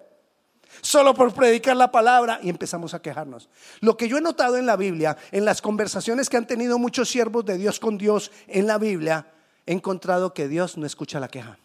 Solo 0.82 1.14
por 1.14 1.34
predicar 1.34 1.76
la 1.76 1.92
palabra 1.92 2.40
y 2.42 2.50
empezamos 2.50 2.94
a 2.94 3.02
quejarnos. 3.02 3.50
Lo 3.82 3.98
que 3.98 4.08
yo 4.08 4.18
he 4.18 4.22
notado 4.22 4.58
en 4.58 4.66
la 4.66 4.76
Biblia, 4.76 5.18
en 5.32 5.46
las 5.46 5.62
conversaciones 5.62 6.30
que 6.30 6.38
han 6.38 6.48
tenido 6.48 6.80
muchos 6.80 7.10
siervos 7.10 7.46
de 7.46 7.58
Dios 7.58 7.80
con 7.80 7.98
Dios 7.98 8.32
en 8.48 8.66
la 8.66 8.78
Biblia, 8.78 9.28
he 9.66 9.74
encontrado 9.74 10.34
que 10.34 10.48
Dios 10.48 10.78
no 10.78 10.86
escucha 10.86 11.20
la 11.20 11.28
queja. 11.28 11.60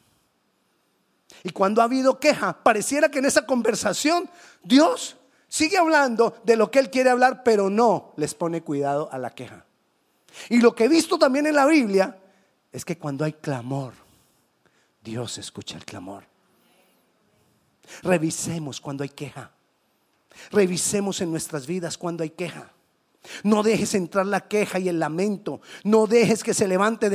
Y 1.45 1.51
cuando 1.51 1.81
ha 1.81 1.85
habido 1.85 2.19
queja, 2.19 2.63
pareciera 2.63 3.09
que 3.09 3.21
en 3.21 3.27
esa 3.27 3.47
conversación 3.47 4.29
Dios 4.63 5.17
sigue 5.49 5.79
hablando 5.79 6.37
de 6.45 6.57
lo 6.57 6.71
que 6.71 6.79
Él 6.79 6.91
quiere 6.91 7.11
hablar, 7.11 7.43
pero 7.43 7.71
no 7.71 8.13
les 8.17 8.35
pone 8.35 8.63
cuidado 8.63 9.09
a 9.13 9.19
la 9.19 9.31
queja. 9.31 9.65
Y 10.49 10.61
lo 10.61 10.75
que 10.75 10.85
he 10.85 10.89
visto 10.89 11.19
también 11.19 11.47
en 11.47 11.55
la 11.55 11.67
Biblia 11.67 12.19
es 12.73 12.85
que 12.85 12.99
cuando 12.99 13.25
hay 13.25 13.33
clamor, 13.35 13.95
Dios 15.03 15.39
escucha 15.39 15.77
el 15.77 15.85
clamor. 15.85 16.25
Revisemos 18.03 18.81
cuando 18.81 19.03
hay 19.03 19.09
queja. 19.11 19.53
Revisemos 20.51 21.21
en 21.21 21.31
nuestras 21.31 21.67
vidas 21.67 21.97
cuando 21.97 22.23
hay 22.23 22.31
queja. 22.31 22.73
No 23.43 23.63
dejes 23.63 23.95
entrar 23.95 24.27
la 24.27 24.47
queja 24.47 24.79
y 24.79 24.89
el 24.89 24.99
lamento. 24.99 25.61
No 25.85 26.07
dejes 26.07 26.45
que 26.45 26.55
se 26.55 26.69
levante 26.69 27.11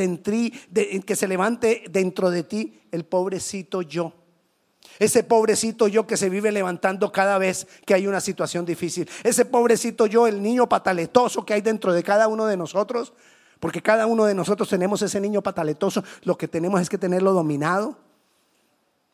dentro 1.89 2.29
de 2.29 2.43
ti 2.43 2.79
el 2.91 3.05
pobrecito 3.05 3.81
yo. 3.81 4.13
Ese 4.99 5.23
pobrecito 5.23 5.87
yo 5.87 6.05
que 6.05 6.17
se 6.17 6.29
vive 6.29 6.51
levantando 6.51 7.11
cada 7.11 7.37
vez 7.37 7.67
que 7.85 7.93
hay 7.93 8.07
una 8.07 8.21
situación 8.21 8.65
difícil. 8.65 9.09
Ese 9.23 9.45
pobrecito 9.45 10.05
yo, 10.05 10.27
el 10.27 10.41
niño 10.41 10.69
pataletoso 10.69 11.45
que 11.45 11.53
hay 11.53 11.61
dentro 11.61 11.93
de 11.93 12.03
cada 12.03 12.27
uno 12.27 12.45
de 12.45 12.57
nosotros, 12.57 13.13
porque 13.59 13.81
cada 13.81 14.05
uno 14.05 14.25
de 14.25 14.33
nosotros 14.33 14.69
tenemos 14.69 15.01
ese 15.01 15.19
niño 15.19 15.41
pataletoso, 15.41 16.03
lo 16.23 16.37
que 16.37 16.47
tenemos 16.47 16.81
es 16.81 16.89
que 16.89 16.97
tenerlo 16.97 17.33
dominado. 17.33 17.97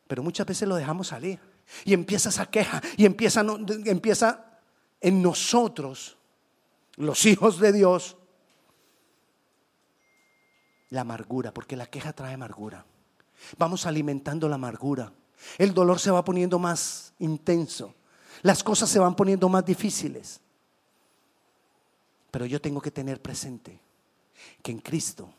Pero 0.07 0.23
muchas 0.23 0.45
veces 0.45 0.67
lo 0.67 0.75
dejamos 0.75 1.07
salir. 1.07 1.39
Y 1.83 1.93
empieza 1.93 2.29
esa 2.29 2.45
queja 2.45 2.81
y 2.95 3.05
empieza, 3.05 3.45
empieza 3.85 4.45
en 5.01 5.21
nosotros, 5.21 6.17
los 6.95 7.25
hijos 7.25 7.59
de 7.59 7.71
Dios, 7.73 8.17
la 10.89 11.01
amargura, 11.01 11.53
porque 11.53 11.75
la 11.75 11.85
queja 11.87 12.13
trae 12.13 12.33
amargura. 12.33 12.85
Vamos 13.57 13.85
alimentando 13.85 14.47
la 14.47 14.55
amargura. 14.55 15.11
El 15.57 15.73
dolor 15.73 15.99
se 15.99 16.11
va 16.11 16.23
poniendo 16.23 16.59
más 16.59 17.13
intenso. 17.19 17.93
Las 18.41 18.63
cosas 18.63 18.89
se 18.89 18.99
van 18.99 19.15
poniendo 19.15 19.49
más 19.49 19.65
difíciles. 19.65 20.39
Pero 22.31 22.45
yo 22.45 22.61
tengo 22.61 22.81
que 22.81 22.91
tener 22.91 23.21
presente 23.21 23.79
que 24.61 24.71
en 24.71 24.79
Cristo 24.79 25.29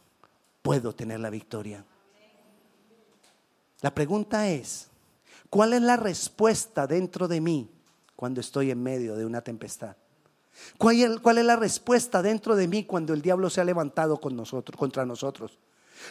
puedo 0.63 0.95
tener 0.95 1.21
la 1.21 1.31
victoria. 1.31 1.85
La 3.81 3.95
pregunta 3.95 4.49
es, 4.49 4.89
¿Cuál 5.51 5.73
es 5.73 5.83
la 5.83 5.97
respuesta 5.97 6.87
dentro 6.87 7.27
de 7.27 7.41
mí 7.41 7.71
cuando 8.17 8.41
estoy 8.41 8.71
en 8.71 8.83
medio 8.83 9.17
de 9.17 9.25
una 9.25 9.41
tempestad? 9.41 9.97
¿Cuál 10.77 11.39
es, 11.39 11.45
la 11.45 11.57
respuesta 11.57 12.21
dentro 12.21 12.57
de 12.57 12.67
mí 12.67 12.85
cuando 12.85 13.15
el 13.15 13.23
diablo 13.23 13.49
se 13.49 13.61
ha 13.61 13.65
levantado 13.65 14.21
con 14.21 14.37
nosotros, 14.37 14.77
contra 14.77 15.07
nosotros? 15.07 15.59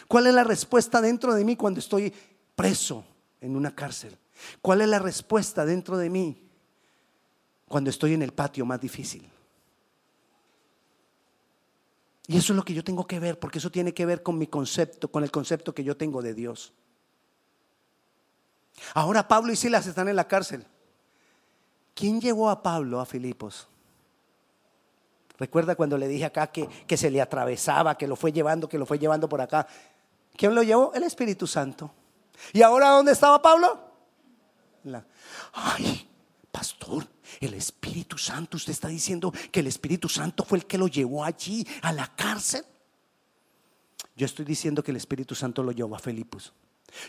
¿Cuál 0.08 0.26
es 0.26 0.34
la 0.34 0.44
respuesta 0.44 1.00
dentro 1.00 1.34
de 1.34 1.44
mí 1.44 1.54
cuando 1.54 1.80
estoy 1.80 2.12
preso 2.56 3.04
en 3.40 3.56
una 3.56 3.74
cárcel? 3.74 4.16
¿Cuál 4.62 4.80
es 4.80 4.88
la 4.88 4.98
respuesta 4.98 5.64
dentro 5.64 5.96
de 5.96 6.10
mí 6.10 6.42
cuando 7.66 7.90
estoy 7.90 8.14
en 8.14 8.22
el 8.22 8.32
patio 8.32 8.64
más 8.64 8.80
difícil? 8.80 9.28
Y 12.26 12.36
eso 12.36 12.52
es 12.52 12.56
lo 12.56 12.64
que 12.64 12.74
yo 12.74 12.84
tengo 12.84 13.06
que 13.06 13.18
ver, 13.18 13.38
porque 13.38 13.58
eso 13.58 13.70
tiene 13.70 13.94
que 13.94 14.04
ver 14.04 14.22
con 14.22 14.36
mi 14.36 14.46
concepto, 14.46 15.10
con 15.10 15.24
el 15.24 15.30
concepto 15.30 15.74
que 15.74 15.82
yo 15.82 15.96
tengo 15.96 16.20
de 16.20 16.34
Dios. 16.34 16.74
Ahora 18.94 19.26
Pablo 19.26 19.50
y 19.50 19.56
Silas 19.56 19.86
están 19.86 20.08
en 20.08 20.16
la 20.16 20.28
cárcel. 20.28 20.64
¿Quién 21.94 22.20
llevó 22.20 22.50
a 22.50 22.62
Pablo 22.62 23.00
a 23.00 23.06
Filipos? 23.06 23.66
Recuerda 25.38 25.74
cuando 25.74 25.96
le 25.96 26.06
dije 26.06 26.26
acá 26.26 26.48
que, 26.48 26.68
que, 26.86 26.96
se 26.96 27.10
le 27.10 27.22
atravesaba, 27.22 27.96
que 27.96 28.06
lo 28.06 28.14
fue 28.14 28.30
llevando, 28.30 28.68
que 28.68 28.78
lo 28.78 28.84
fue 28.84 28.98
llevando 28.98 29.28
por 29.28 29.40
acá. 29.40 29.66
¿Quién 30.36 30.54
lo 30.54 30.62
llevó? 30.62 30.92
El 30.94 31.04
Espíritu 31.04 31.46
Santo. 31.46 31.90
¿Y 32.52 32.62
ahora 32.62 32.90
dónde 32.90 33.12
estaba 33.12 33.40
Pablo? 33.42 33.88
Ay, 35.52 36.08
pastor, 36.50 37.06
el 37.40 37.54
Espíritu 37.54 38.18
Santo, 38.18 38.56
usted 38.56 38.72
está 38.72 38.88
diciendo 38.88 39.32
que 39.50 39.60
el 39.60 39.66
Espíritu 39.66 40.08
Santo 40.08 40.44
fue 40.44 40.58
el 40.58 40.66
que 40.66 40.78
lo 40.78 40.88
llevó 40.88 41.24
allí 41.24 41.66
a 41.82 41.92
la 41.92 42.14
cárcel. 42.14 42.64
Yo 44.16 44.26
estoy 44.26 44.44
diciendo 44.44 44.82
que 44.82 44.90
el 44.90 44.96
Espíritu 44.96 45.34
Santo 45.34 45.62
lo 45.62 45.72
llevó 45.72 45.94
a 45.94 45.98
Filipos. 45.98 46.52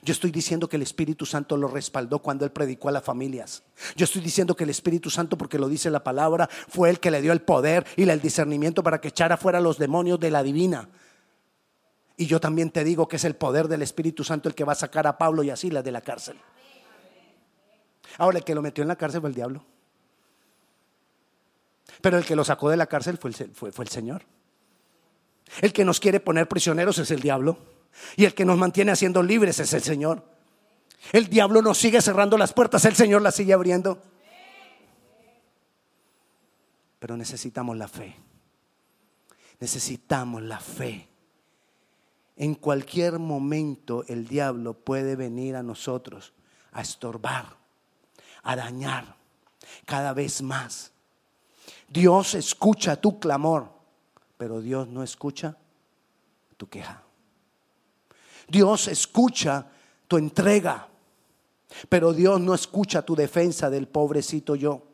Yo 0.04 0.12
estoy 0.12 0.32
diciendo 0.32 0.68
que 0.68 0.76
el 0.76 0.82
Espíritu 0.82 1.26
Santo 1.26 1.56
lo 1.56 1.68
respaldó 1.68 2.20
cuando 2.20 2.46
él 2.46 2.52
predicó 2.52 2.90
a 2.90 2.92
las 2.92 3.04
familias. 3.04 3.64
Yo 3.96 4.04
estoy 4.04 4.22
diciendo 4.22 4.56
que 4.56 4.66
el 4.66 4.70
Espíritu 4.70 5.10
Santo, 5.10 5.38
porque 5.38 5.58
lo 5.58 5.70
dice 5.70 5.90
la 5.90 6.04
palabra, 6.04 6.50
fue 6.68 6.90
el 6.90 7.00
que 7.00 7.12
le 7.12 7.22
dio 7.22 7.32
el 7.32 7.42
poder 7.42 7.86
y 7.96 8.08
el 8.08 8.22
discernimiento 8.22 8.84
para 8.84 9.00
que 9.00 9.08
echara 9.08 9.38
fuera 9.38 9.62
los 9.62 9.78
demonios 9.78 10.20
de 10.20 10.32
la 10.32 10.44
divina. 10.44 10.90
Y 12.20 12.26
yo 12.26 12.42
también 12.42 12.70
te 12.70 12.84
digo 12.84 13.08
que 13.08 13.16
es 13.16 13.24
el 13.24 13.38
poder 13.38 13.70
del 13.70 13.82
Espíritu 13.82 14.26
Santo 14.26 14.50
el 14.50 14.56
que 14.56 14.66
va 14.66 14.74
a 14.74 14.76
sacar 14.76 15.08
a 15.08 15.18
Pablo 15.18 15.42
y 15.42 15.52
a 15.52 15.56
Silas 15.56 15.86
de 15.86 15.92
la 15.92 16.02
cárcel. 16.02 16.38
Ahora, 18.18 18.40
el 18.40 18.44
que 18.44 18.54
lo 18.54 18.62
metió 18.62 18.82
en 18.82 18.90
la 18.90 18.98
cárcel 18.98 19.22
fue 19.22 19.30
el 19.30 19.36
diablo. 19.38 19.64
Pero 22.02 22.18
el 22.18 22.26
que 22.26 22.36
lo 22.36 22.44
sacó 22.44 22.70
de 22.70 22.76
la 22.76 22.88
cárcel 22.88 23.18
fue 23.18 23.30
el, 23.30 23.88
Señor. 23.88 24.24
El 25.62 25.72
que 25.72 25.86
nos 25.86 26.02
quiere 26.02 26.20
poner 26.20 26.50
prisioneros 26.50 26.98
es 26.98 27.10
el 27.12 27.22
diablo. 27.22 27.58
Y 28.18 28.26
el 28.26 28.34
que 28.34 28.44
nos 28.44 28.58
mantiene 28.58 28.92
haciendo 28.92 29.24
libres 29.24 29.58
es 29.62 29.72
el 29.72 29.82
Señor. 29.82 30.22
El 31.14 31.30
diablo 31.30 31.62
nos 31.62 31.78
sigue 31.78 32.02
cerrando 32.02 32.38
las 32.38 32.52
puertas, 32.52 32.84
el 32.84 32.96
Señor 32.98 33.22
las 33.22 33.36
sigue 33.36 33.54
abriendo. 33.54 33.98
Pero 37.00 37.16
necesitamos 37.16 37.78
la 37.78 37.88
fe. 37.88 38.14
Necesitamos 39.62 40.42
la 40.42 40.60
fe. 40.60 41.09
En 42.40 42.56
cualquier 42.56 43.20
momento 43.20 44.06
el 44.08 44.26
diablo 44.26 44.74
puede 44.74 45.18
venir 45.18 45.58
a 45.58 45.62
nosotros 45.62 46.32
a 46.72 46.82
estorbar, 46.82 47.58
a 48.44 48.56
dañar 48.56 49.18
cada 49.86 50.14
vez 50.14 50.42
más. 50.42 50.94
Dios 51.90 52.36
escucha 52.36 52.96
tu 52.96 53.20
clamor, 53.20 53.70
pero 54.38 54.62
Dios 54.62 54.88
no 54.88 55.04
escucha 55.04 55.58
tu 56.56 56.70
queja. 56.70 57.04
Dios 58.48 58.88
escucha 58.88 59.68
tu 60.08 60.18
entrega, 60.18 60.88
pero 61.90 62.14
Dios 62.14 62.40
no 62.40 62.54
escucha 62.54 63.02
tu 63.02 63.18
defensa 63.18 63.70
del 63.70 63.90
pobrecito 63.90 64.56
yo. 64.56 64.89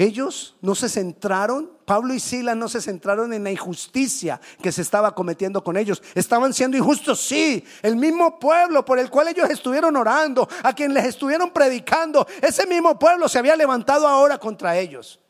Ellos 0.00 0.56
no 0.62 0.74
se 0.74 0.88
centraron, 0.88 1.70
Pablo 1.84 2.14
y 2.14 2.20
Silas 2.20 2.56
no 2.56 2.70
se 2.70 2.80
centraron 2.80 3.34
en 3.34 3.44
la 3.44 3.50
injusticia 3.50 4.40
que 4.62 4.72
se 4.72 4.80
estaba 4.80 5.14
cometiendo 5.14 5.62
con 5.62 5.76
ellos. 5.76 6.02
Estaban 6.14 6.54
siendo 6.54 6.78
injustos, 6.78 7.20
sí. 7.20 7.62
El 7.82 7.96
mismo 7.96 8.38
pueblo 8.38 8.82
por 8.82 8.98
el 8.98 9.10
cual 9.10 9.28
ellos 9.28 9.50
estuvieron 9.50 9.94
orando, 9.96 10.48
a 10.62 10.72
quien 10.72 10.94
les 10.94 11.04
estuvieron 11.04 11.50
predicando, 11.50 12.26
ese 12.40 12.66
mismo 12.66 12.98
pueblo 12.98 13.28
se 13.28 13.40
había 13.40 13.54
levantado 13.56 14.08
ahora 14.08 14.38
contra 14.38 14.78
ellos. 14.78 15.20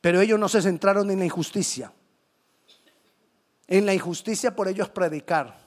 Pero 0.00 0.22
ellos 0.22 0.40
no 0.40 0.48
se 0.48 0.62
centraron 0.62 1.10
en 1.10 1.18
la 1.18 1.26
injusticia. 1.26 1.92
En 3.66 3.84
la 3.84 3.92
injusticia 3.92 4.56
por 4.56 4.66
ellos 4.66 4.88
predicar. 4.88 5.58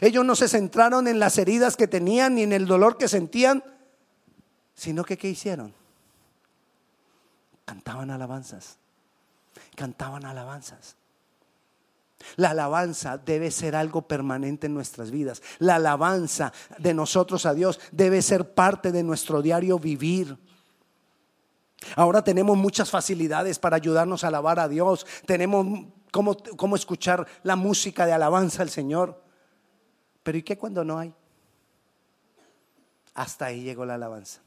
Ellos 0.00 0.24
no 0.24 0.36
se 0.36 0.46
centraron 0.46 1.08
en 1.08 1.18
las 1.18 1.38
heridas 1.38 1.76
que 1.76 1.88
tenían 1.88 2.36
ni 2.36 2.44
en 2.44 2.52
el 2.52 2.66
dolor 2.66 2.98
que 2.98 3.08
sentían 3.08 3.64
Sino 4.74 5.04
que, 5.04 5.16
¿qué 5.16 5.28
hicieron? 5.28 5.74
Cantaban 7.64 8.10
alabanzas. 8.10 8.78
Cantaban 9.76 10.24
alabanzas. 10.24 10.96
La 12.36 12.50
alabanza 12.50 13.18
debe 13.18 13.50
ser 13.50 13.74
algo 13.74 14.02
permanente 14.02 14.66
en 14.66 14.74
nuestras 14.74 15.10
vidas. 15.10 15.42
La 15.58 15.76
alabanza 15.76 16.52
de 16.78 16.94
nosotros 16.94 17.46
a 17.46 17.54
Dios 17.54 17.80
debe 17.90 18.22
ser 18.22 18.54
parte 18.54 18.92
de 18.92 19.02
nuestro 19.02 19.42
diario 19.42 19.78
vivir. 19.78 20.38
Ahora 21.96 22.22
tenemos 22.22 22.56
muchas 22.56 22.90
facilidades 22.90 23.58
para 23.58 23.76
ayudarnos 23.76 24.22
a 24.22 24.28
alabar 24.28 24.60
a 24.60 24.68
Dios. 24.68 25.04
Tenemos 25.26 25.66
cómo, 26.10 26.36
cómo 26.56 26.76
escuchar 26.76 27.26
la 27.42 27.56
música 27.56 28.06
de 28.06 28.12
alabanza 28.12 28.62
al 28.62 28.70
Señor. 28.70 29.20
Pero 30.22 30.38
¿y 30.38 30.42
qué 30.42 30.56
cuando 30.56 30.84
no 30.84 30.98
hay? 30.98 31.12
Hasta 33.14 33.46
ahí 33.46 33.62
llegó 33.62 33.84
la 33.84 33.94
alabanza. 33.94 34.40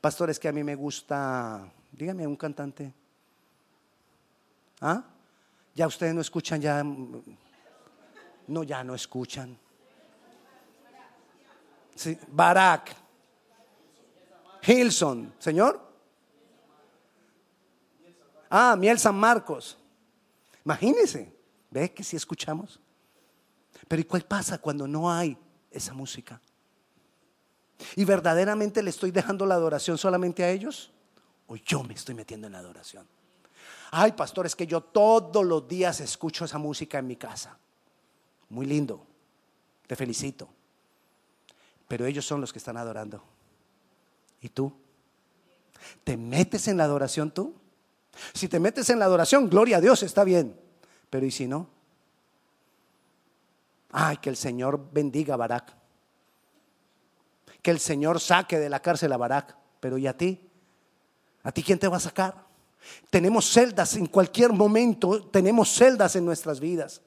Pastor, 0.00 0.30
es 0.30 0.38
que 0.38 0.48
a 0.48 0.52
mí 0.52 0.62
me 0.64 0.74
gusta, 0.74 1.72
dígame 1.92 2.26
un 2.26 2.36
cantante. 2.36 2.92
¿Ah? 4.80 5.04
Ya 5.74 5.86
ustedes 5.86 6.14
no 6.14 6.20
escuchan, 6.20 6.60
ya... 6.60 6.84
No, 8.46 8.62
ya 8.62 8.82
no 8.82 8.94
escuchan. 8.94 9.58
Sí, 11.94 12.18
Barak. 12.28 12.96
Hilson, 14.66 15.34
señor. 15.38 15.80
Ah, 18.50 18.76
Miel 18.76 18.98
San 18.98 19.16
Marcos. 19.16 19.76
Imagínense, 20.64 21.32
¿ve 21.70 21.92
que 21.92 22.02
si 22.02 22.16
escuchamos? 22.16 22.80
Pero 23.86 24.00
¿y 24.00 24.04
cuál 24.04 24.22
pasa 24.24 24.58
cuando 24.58 24.86
no 24.86 25.10
hay 25.10 25.36
esa 25.70 25.92
música? 25.92 26.40
¿Y 27.96 28.04
verdaderamente 28.04 28.82
le 28.82 28.90
estoy 28.90 29.10
dejando 29.10 29.46
la 29.46 29.54
adoración 29.54 29.98
solamente 29.98 30.42
a 30.42 30.50
ellos? 30.50 30.90
¿O 31.46 31.56
yo 31.56 31.82
me 31.82 31.94
estoy 31.94 32.14
metiendo 32.14 32.46
en 32.46 32.52
la 32.52 32.58
adoración? 32.58 33.06
Ay, 33.90 34.12
pastor, 34.12 34.46
es 34.46 34.54
que 34.54 34.66
yo 34.66 34.80
todos 34.80 35.44
los 35.44 35.66
días 35.66 36.00
escucho 36.00 36.44
esa 36.44 36.58
música 36.58 36.98
en 36.98 37.06
mi 37.06 37.16
casa. 37.16 37.56
Muy 38.50 38.66
lindo, 38.66 39.06
te 39.86 39.96
felicito. 39.96 40.48
Pero 41.86 42.04
ellos 42.04 42.26
son 42.26 42.40
los 42.40 42.52
que 42.52 42.58
están 42.58 42.76
adorando. 42.76 43.22
¿Y 44.42 44.50
tú? 44.50 44.72
¿Te 46.04 46.16
metes 46.16 46.68
en 46.68 46.76
la 46.76 46.84
adoración 46.84 47.30
tú? 47.30 47.54
Si 48.34 48.48
te 48.48 48.60
metes 48.60 48.90
en 48.90 48.98
la 48.98 49.04
adoración, 49.06 49.48
gloria 49.48 49.78
a 49.78 49.80
Dios, 49.80 50.02
está 50.02 50.24
bien. 50.24 50.58
Pero 51.08 51.24
¿y 51.24 51.30
si 51.30 51.46
no? 51.46 51.68
Ay, 53.90 54.18
que 54.18 54.28
el 54.28 54.36
Señor 54.36 54.92
bendiga 54.92 55.34
a 55.34 55.38
Barak 55.38 55.77
que 57.62 57.70
el 57.70 57.80
Señor 57.80 58.20
saque 58.20 58.58
de 58.58 58.68
la 58.68 58.80
cárcel 58.80 59.12
a 59.12 59.16
Barak. 59.16 59.56
Pero 59.80 59.98
¿y 59.98 60.06
a 60.06 60.16
ti? 60.16 60.40
¿A 61.42 61.52
ti 61.52 61.62
quién 61.62 61.78
te 61.78 61.88
va 61.88 61.96
a 61.96 62.00
sacar? 62.00 62.48
Tenemos 63.10 63.50
celdas 63.50 63.96
en 63.96 64.06
cualquier 64.06 64.52
momento, 64.52 65.28
tenemos 65.28 65.72
celdas 65.72 66.16
en 66.16 66.24
nuestras 66.24 66.60
vidas. 66.60 67.02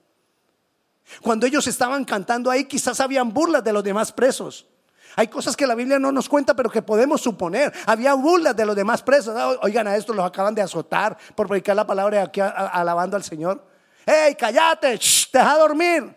Cuando 1.21 1.45
ellos 1.45 1.67
estaban 1.67 2.05
cantando 2.05 2.49
ahí, 2.49 2.65
quizás 2.65 2.99
habían 2.99 3.33
burlas 3.33 3.63
de 3.63 3.73
los 3.73 3.83
demás 3.83 4.11
presos. 4.11 4.67
Hay 5.15 5.27
cosas 5.27 5.57
que 5.57 5.67
la 5.67 5.75
Biblia 5.75 5.99
no 5.99 6.11
nos 6.11 6.29
cuenta, 6.29 6.55
pero 6.55 6.69
que 6.69 6.81
podemos 6.81 7.21
suponer. 7.21 7.73
Había 7.85 8.13
burlas 8.13 8.55
de 8.55 8.65
los 8.65 8.75
demás 8.75 9.03
presos. 9.03 9.35
Ah, 9.37 9.57
oigan, 9.61 9.87
a 9.87 9.97
esto 9.97 10.13
los 10.13 10.25
acaban 10.25 10.55
de 10.55 10.61
azotar 10.61 11.17
por 11.35 11.47
predicar 11.47 11.75
la 11.75 11.85
palabra 11.85 12.23
aquí 12.23 12.39
alabando 12.39 13.17
al 13.17 13.23
Señor. 13.23 13.65
¡Hey, 14.05 14.35
cállate! 14.39 14.99
¡Deja 15.33 15.57
dormir! 15.57 16.15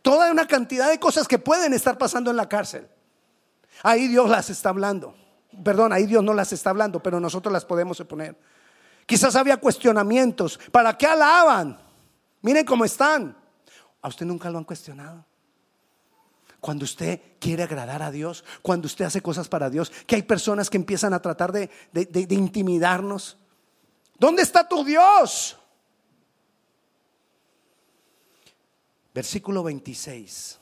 Toda 0.00 0.30
una 0.30 0.46
cantidad 0.46 0.88
de 0.88 1.00
cosas 1.00 1.26
que 1.26 1.38
pueden 1.38 1.72
estar 1.74 1.98
pasando 1.98 2.30
en 2.30 2.36
la 2.36 2.48
cárcel. 2.48 2.88
Ahí 3.82 4.08
Dios 4.08 4.28
las 4.28 4.50
está 4.50 4.70
hablando. 4.70 5.14
Perdón, 5.62 5.92
ahí 5.92 6.06
Dios 6.06 6.22
no 6.22 6.34
las 6.34 6.52
está 6.52 6.70
hablando, 6.70 7.02
pero 7.02 7.20
nosotros 7.20 7.52
las 7.52 7.64
podemos 7.64 7.98
poner. 8.02 8.36
Quizás 9.06 9.36
había 9.36 9.56
cuestionamientos. 9.56 10.58
¿Para 10.70 10.96
qué 10.96 11.06
alaban? 11.06 11.78
Miren 12.42 12.64
cómo 12.64 12.84
están. 12.84 13.36
A 14.02 14.08
usted 14.08 14.26
nunca 14.26 14.50
lo 14.50 14.58
han 14.58 14.64
cuestionado. 14.64 15.24
Cuando 16.60 16.84
usted 16.84 17.20
quiere 17.38 17.62
agradar 17.62 18.02
a 18.02 18.10
Dios, 18.10 18.44
cuando 18.62 18.86
usted 18.86 19.04
hace 19.04 19.20
cosas 19.20 19.48
para 19.48 19.70
Dios, 19.70 19.92
que 20.06 20.16
hay 20.16 20.22
personas 20.22 20.68
que 20.68 20.76
empiezan 20.76 21.14
a 21.14 21.22
tratar 21.22 21.52
de, 21.52 21.70
de 21.92 22.34
intimidarnos. 22.34 23.38
¿Dónde 24.18 24.42
está 24.42 24.66
tu 24.66 24.84
Dios? 24.84 25.56
Versículo 29.14 29.62
26. 29.62 30.58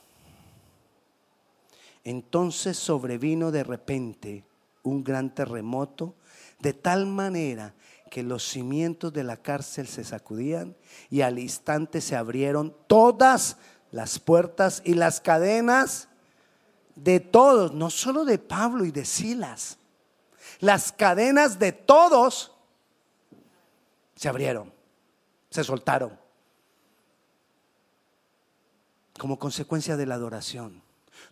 Entonces 2.05 2.77
sobrevino 2.77 3.51
de 3.51 3.63
repente 3.63 4.45
un 4.83 5.03
gran 5.03 5.33
terremoto, 5.33 6.13
de 6.59 6.71
tal 6.71 7.07
manera 7.07 7.73
que 8.11 8.21
los 8.21 8.47
cimientos 8.47 9.11
de 9.11 9.23
la 9.23 9.37
cárcel 9.37 9.87
se 9.87 10.03
sacudían 10.03 10.77
y 11.09 11.21
al 11.21 11.39
instante 11.39 12.01
se 12.01 12.15
abrieron 12.15 12.75
todas 12.85 13.57
las 13.91 14.19
puertas 14.19 14.83
y 14.85 14.93
las 14.93 15.19
cadenas 15.19 16.07
de 16.93 17.19
todos, 17.19 17.73
no 17.73 17.89
solo 17.89 18.23
de 18.23 18.37
Pablo 18.37 18.85
y 18.85 18.91
de 18.91 19.03
Silas, 19.03 19.79
las 20.59 20.91
cadenas 20.91 21.57
de 21.57 21.71
todos 21.71 22.53
se 24.15 24.29
abrieron, 24.29 24.71
se 25.49 25.63
soltaron, 25.63 26.17
como 29.17 29.39
consecuencia 29.39 29.97
de 29.97 30.05
la 30.05 30.15
adoración. 30.15 30.84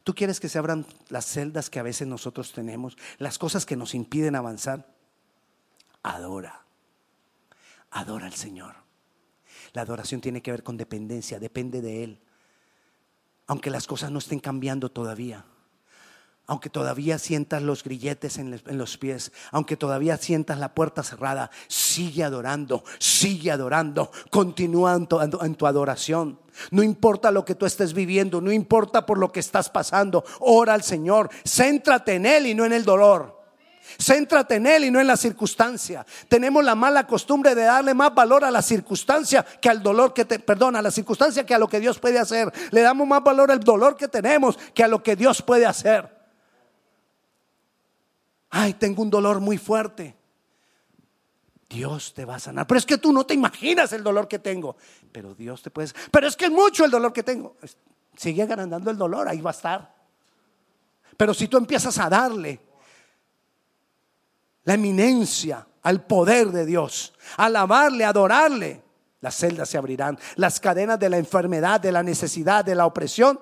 ¿Tú 0.04 0.14
quieres 0.14 0.40
que 0.40 0.50
se 0.50 0.58
abran 0.58 0.86
las 1.10 1.26
celdas 1.26 1.70
que 1.70 1.80
a 1.80 1.84
veces 1.84 2.08
nosotros 2.08 2.52
tenemos, 2.52 2.98
las 3.20 3.38
cosas 3.38 3.66
que 3.66 3.76
nos 3.76 3.96
impiden 3.96 4.36
avanzar? 4.36 4.94
Adora, 6.02 6.66
adora 7.92 8.26
al 8.26 8.34
Señor. 8.34 8.76
La 9.72 9.84
adoración 9.84 10.20
tiene 10.20 10.42
que 10.42 10.52
ver 10.52 10.64
con 10.64 10.76
dependencia, 10.78 11.40
depende 11.40 11.82
de 11.82 12.04
Él. 12.04 12.22
Aunque 13.48 13.70
las 13.70 13.88
cosas 13.88 14.12
no 14.12 14.20
estén 14.20 14.40
cambiando 14.40 14.90
todavía 14.90 15.46
aunque 16.46 16.70
todavía 16.70 17.20
sientas 17.20 17.62
los 17.62 17.84
grilletes 17.84 18.38
en, 18.38 18.60
los 18.78 18.98
pies, 18.98 19.32
aunque 19.52 19.78
todavía 19.78 20.18
sientas 20.18 20.60
la 20.60 20.74
puerta 20.74 21.02
cerrada, 21.02 21.50
sigue 21.68 22.24
adorando, 22.24 22.84
sigue 23.00 23.50
adorando, 23.50 24.12
continúa 24.30 24.94
en 24.94 25.08
tu, 25.08 25.66
adoración. 25.66 26.40
No 26.70 26.84
importa 26.84 27.32
lo 27.32 27.46
que 27.46 27.56
tú 27.56 27.66
estés 27.66 27.94
viviendo, 27.94 28.42
no 28.42 28.52
importa 28.52 29.06
por 29.06 29.18
lo 29.18 29.32
que 29.32 29.40
estás 29.40 29.70
pasando, 29.70 30.26
ora 30.40 30.74
al 30.74 30.84
Señor, 30.84 31.30
céntrate 31.48 32.16
en 32.16 32.26
Él 32.26 32.48
y 32.48 32.54
no 32.54 32.66
en 32.66 32.74
el 32.74 32.84
dolor. 32.84 33.42
Céntrate 33.98 34.56
en 34.56 34.68
Él 34.68 34.86
y 34.86 34.92
no 34.92 35.00
en 35.00 35.08
la 35.08 35.18
circunstancia. 35.18 36.06
Tenemos 36.28 36.64
la 36.64 36.76
mala 36.76 37.08
costumbre 37.08 37.56
de 37.56 37.64
darle 37.64 37.94
más 37.94 38.14
valor 38.14 38.44
a 38.44 38.52
la 38.52 38.62
circunstancia 38.62 39.46
que 39.62 39.70
al 39.70 39.82
dolor 39.82 40.14
que 40.14 40.26
te, 40.26 40.40
perdona, 40.40 40.80
a 40.80 40.82
la 40.82 40.92
circunstancia 40.92 41.46
que 41.46 41.54
a 41.54 41.60
lo 41.60 41.68
que 41.68 41.80
Dios 41.80 42.00
puede 42.00 42.20
hacer. 42.20 42.52
Le 42.72 42.82
damos 42.82 43.08
más 43.08 43.24
valor 43.24 43.50
al 43.50 43.62
dolor 43.62 43.96
que 43.96 44.08
tenemos 44.08 44.58
que 44.74 44.84
a 44.84 44.88
lo 44.88 45.02
que 45.02 45.16
Dios 45.16 45.42
puede 45.42 45.66
hacer 45.66 46.13
ay, 48.64 48.74
tengo 48.76 49.02
un 49.02 49.10
dolor 49.10 49.42
muy 49.42 49.58
fuerte. 49.58 50.16
Dios 51.70 52.14
te 52.14 52.24
va 52.24 52.36
a 52.36 52.40
sanar. 52.40 52.66
Pero 52.66 52.78
es 52.78 52.86
que 52.86 52.98
tú 52.98 53.12
no 53.12 53.26
te 53.26 53.34
imaginas 53.34 53.92
el 53.92 54.04
dolor 54.04 54.28
que 54.28 54.40
tengo. 54.40 54.78
Pero 55.12 55.36
Dios 55.36 55.62
te 55.62 55.70
puede. 55.70 55.90
Pero 56.12 56.28
es 56.28 56.38
que 56.38 56.46
es 56.46 56.52
mucho 56.52 56.86
el 56.86 56.92
dolor 56.92 57.12
que 57.12 57.24
tengo. 57.24 57.58
Sigue 58.16 58.44
agrandando 58.44 58.90
el 58.90 58.98
dolor, 58.98 59.28
ahí 59.28 59.42
va 59.42 59.50
a 59.50 59.54
estar. 59.54 59.94
Pero 61.18 61.34
si 61.34 61.48
tú 61.48 61.58
empiezas 61.58 61.98
a 61.98 62.10
darle 62.10 62.60
la 64.64 64.76
eminencia 64.76 65.68
al 65.82 66.06
poder 66.06 66.52
de 66.52 66.66
Dios, 66.66 67.14
alabarle, 67.38 68.06
adorarle, 68.06 68.82
las 69.20 69.36
celdas 69.36 69.68
se 69.68 69.78
abrirán, 69.78 70.18
las 70.36 70.60
cadenas 70.60 71.00
de 71.00 71.10
la 71.10 71.18
enfermedad, 71.18 71.82
de 71.82 71.92
la 71.92 72.04
necesidad, 72.04 72.64
de 72.64 72.76
la 72.76 72.86
opresión, 72.86 73.40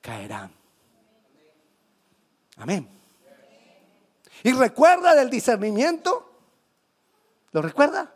caerán. 0.00 0.52
Amén. 2.56 2.97
Y 4.48 4.52
recuerda 4.54 5.14
del 5.14 5.28
discernimiento. 5.28 6.26
¿Lo 7.52 7.60
recuerda? 7.60 8.10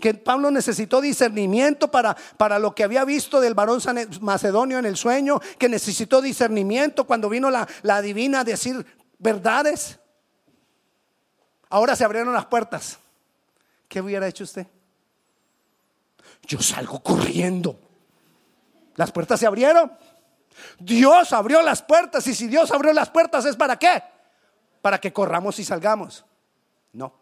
Que 0.00 0.14
Pablo 0.14 0.50
necesitó 0.50 1.02
discernimiento 1.02 1.90
para, 1.90 2.16
para 2.38 2.58
lo 2.58 2.74
que 2.74 2.82
había 2.82 3.04
visto 3.04 3.42
del 3.42 3.52
varón 3.52 3.78
macedonio 4.22 4.78
en 4.78 4.86
el 4.86 4.96
sueño, 4.96 5.42
que 5.58 5.68
necesitó 5.68 6.22
discernimiento 6.22 7.04
cuando 7.04 7.28
vino 7.28 7.50
la, 7.50 7.68
la 7.82 8.00
divina 8.00 8.40
a 8.40 8.44
decir 8.44 8.86
verdades. 9.18 10.00
Ahora 11.68 11.94
se 11.94 12.04
abrieron 12.06 12.32
las 12.32 12.46
puertas. 12.46 12.98
¿Qué 13.86 14.00
hubiera 14.00 14.26
hecho 14.26 14.44
usted? 14.44 14.66
Yo 16.46 16.62
salgo 16.62 17.02
corriendo. 17.02 17.78
Las 18.96 19.12
puertas 19.12 19.40
se 19.40 19.46
abrieron. 19.46 19.92
Dios 20.78 21.34
abrió 21.34 21.60
las 21.60 21.82
puertas 21.82 22.26
y 22.28 22.34
si 22.34 22.46
Dios 22.48 22.70
abrió 22.70 22.94
las 22.94 23.10
puertas 23.10 23.44
es 23.44 23.56
para 23.56 23.78
qué? 23.78 24.13
Para 24.84 25.00
que 25.00 25.14
corramos 25.14 25.58
y 25.60 25.64
salgamos. 25.64 26.26
No. 26.92 27.14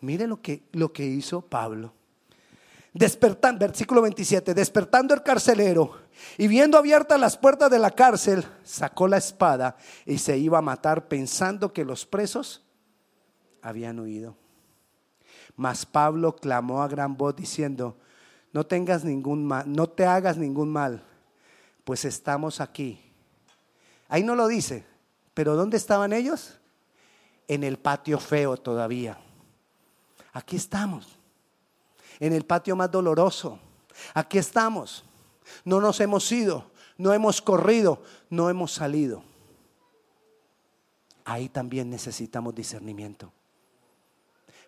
Mire 0.00 0.26
lo 0.26 0.40
que, 0.40 0.62
lo 0.72 0.90
que 0.90 1.04
hizo 1.04 1.42
Pablo. 1.42 1.92
Despertando, 2.94 3.58
versículo 3.58 4.00
27, 4.00 4.54
despertando 4.54 5.12
el 5.12 5.22
carcelero 5.22 5.98
y 6.38 6.48
viendo 6.48 6.78
abiertas 6.78 7.20
las 7.20 7.36
puertas 7.36 7.70
de 7.70 7.78
la 7.78 7.90
cárcel, 7.90 8.42
sacó 8.64 9.06
la 9.06 9.18
espada 9.18 9.76
y 10.06 10.16
se 10.16 10.38
iba 10.38 10.56
a 10.56 10.62
matar 10.62 11.08
pensando 11.08 11.74
que 11.74 11.84
los 11.84 12.06
presos 12.06 12.64
habían 13.60 14.00
huido. 14.00 14.34
Mas 15.56 15.84
Pablo 15.84 16.36
clamó 16.36 16.82
a 16.82 16.88
gran 16.88 17.18
voz 17.18 17.36
diciendo, 17.36 17.98
no 18.54 18.64
tengas 18.64 19.04
ningún 19.04 19.44
mal, 19.44 19.70
no 19.70 19.88
te 19.88 20.06
hagas 20.06 20.38
ningún 20.38 20.72
mal, 20.72 21.04
pues 21.84 22.06
estamos 22.06 22.62
aquí. 22.62 22.98
Ahí 24.08 24.22
no 24.24 24.34
lo 24.34 24.48
dice, 24.48 24.86
pero 25.34 25.56
¿dónde 25.56 25.76
estaban 25.76 26.12
ellos? 26.12 26.58
En 27.48 27.64
el 27.64 27.78
patio 27.78 28.18
feo 28.18 28.56
todavía. 28.56 29.18
Aquí 30.32 30.56
estamos, 30.56 31.18
en 32.18 32.32
el 32.32 32.44
patio 32.44 32.76
más 32.76 32.90
doloroso. 32.90 33.58
Aquí 34.14 34.38
estamos. 34.38 35.04
No 35.64 35.80
nos 35.80 36.00
hemos 36.00 36.30
ido, 36.30 36.70
no 36.96 37.12
hemos 37.12 37.42
corrido, 37.42 38.02
no 38.28 38.48
hemos 38.48 38.72
salido. 38.72 39.22
Ahí 41.24 41.48
también 41.48 41.90
necesitamos 41.90 42.54
discernimiento. 42.54 43.32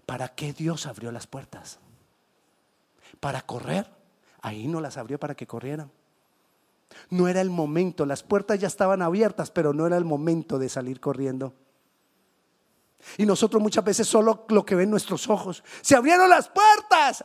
¿Para 0.07 0.29
qué 0.29 0.53
Dios 0.53 0.87
abrió 0.87 1.12
las 1.12 1.27
puertas? 1.27 1.79
¿Para 3.20 3.42
correr? 3.42 3.88
Ahí 4.40 4.66
no 4.66 4.81
las 4.81 4.96
abrió 4.96 5.18
para 5.18 5.35
que 5.35 5.46
corrieran. 5.46 5.90
No 7.11 7.28
era 7.28 7.40
el 7.40 7.50
momento, 7.50 8.07
las 8.07 8.22
puertas 8.22 8.59
ya 8.59 8.68
estaban 8.68 9.02
abiertas, 9.02 9.50
pero 9.50 9.72
no 9.72 9.87
era 9.87 9.96
el 9.96 10.05
momento 10.05 10.59
de 10.59 10.68
salir 10.68 11.00
corriendo. 11.00 11.55
Y 13.18 13.26
nosotros 13.26 13.62
muchas 13.62 13.85
veces 13.85 14.07
solo 14.07 14.46
lo 14.48 14.64
que 14.64 14.74
ven 14.74 14.90
nuestros 14.90 15.28
ojos. 15.28 15.62
Se 15.81 15.96
abrieron 15.96 16.31
las 16.31 16.48
puertas. 16.48 17.24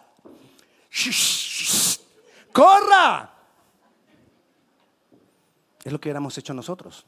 ¡Corra! 2.51 3.33
Es 5.83 5.91
lo 5.91 5.99
que 5.99 6.09
hubiéramos 6.09 6.37
hecho 6.37 6.53
nosotros. 6.53 7.05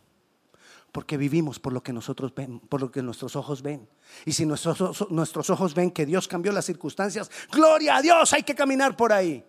Porque 0.92 1.18
vivimos 1.18 1.60
por 1.60 1.74
lo 1.74 1.84
que 1.84 1.94
nosotros 1.94 2.34
ven, 2.34 2.60
por 2.60 2.82
lo 2.82 2.92
que 2.92 3.04
nuestros 3.04 3.36
ojos 3.36 3.62
ven. 3.62 3.88
Y 4.26 4.34
si 4.34 4.46
nuestros, 4.46 5.10
nuestros 5.12 5.50
ojos 5.50 5.76
ven 5.76 5.92
que 5.92 6.06
Dios 6.06 6.28
cambió 6.28 6.52
las 6.52 6.66
circunstancias, 6.66 7.30
gloria 7.52 7.98
a 7.98 8.02
Dios, 8.02 8.34
hay 8.34 8.44
que 8.44 8.56
caminar 8.56 8.96
por 8.96 9.14
ahí. 9.14 9.46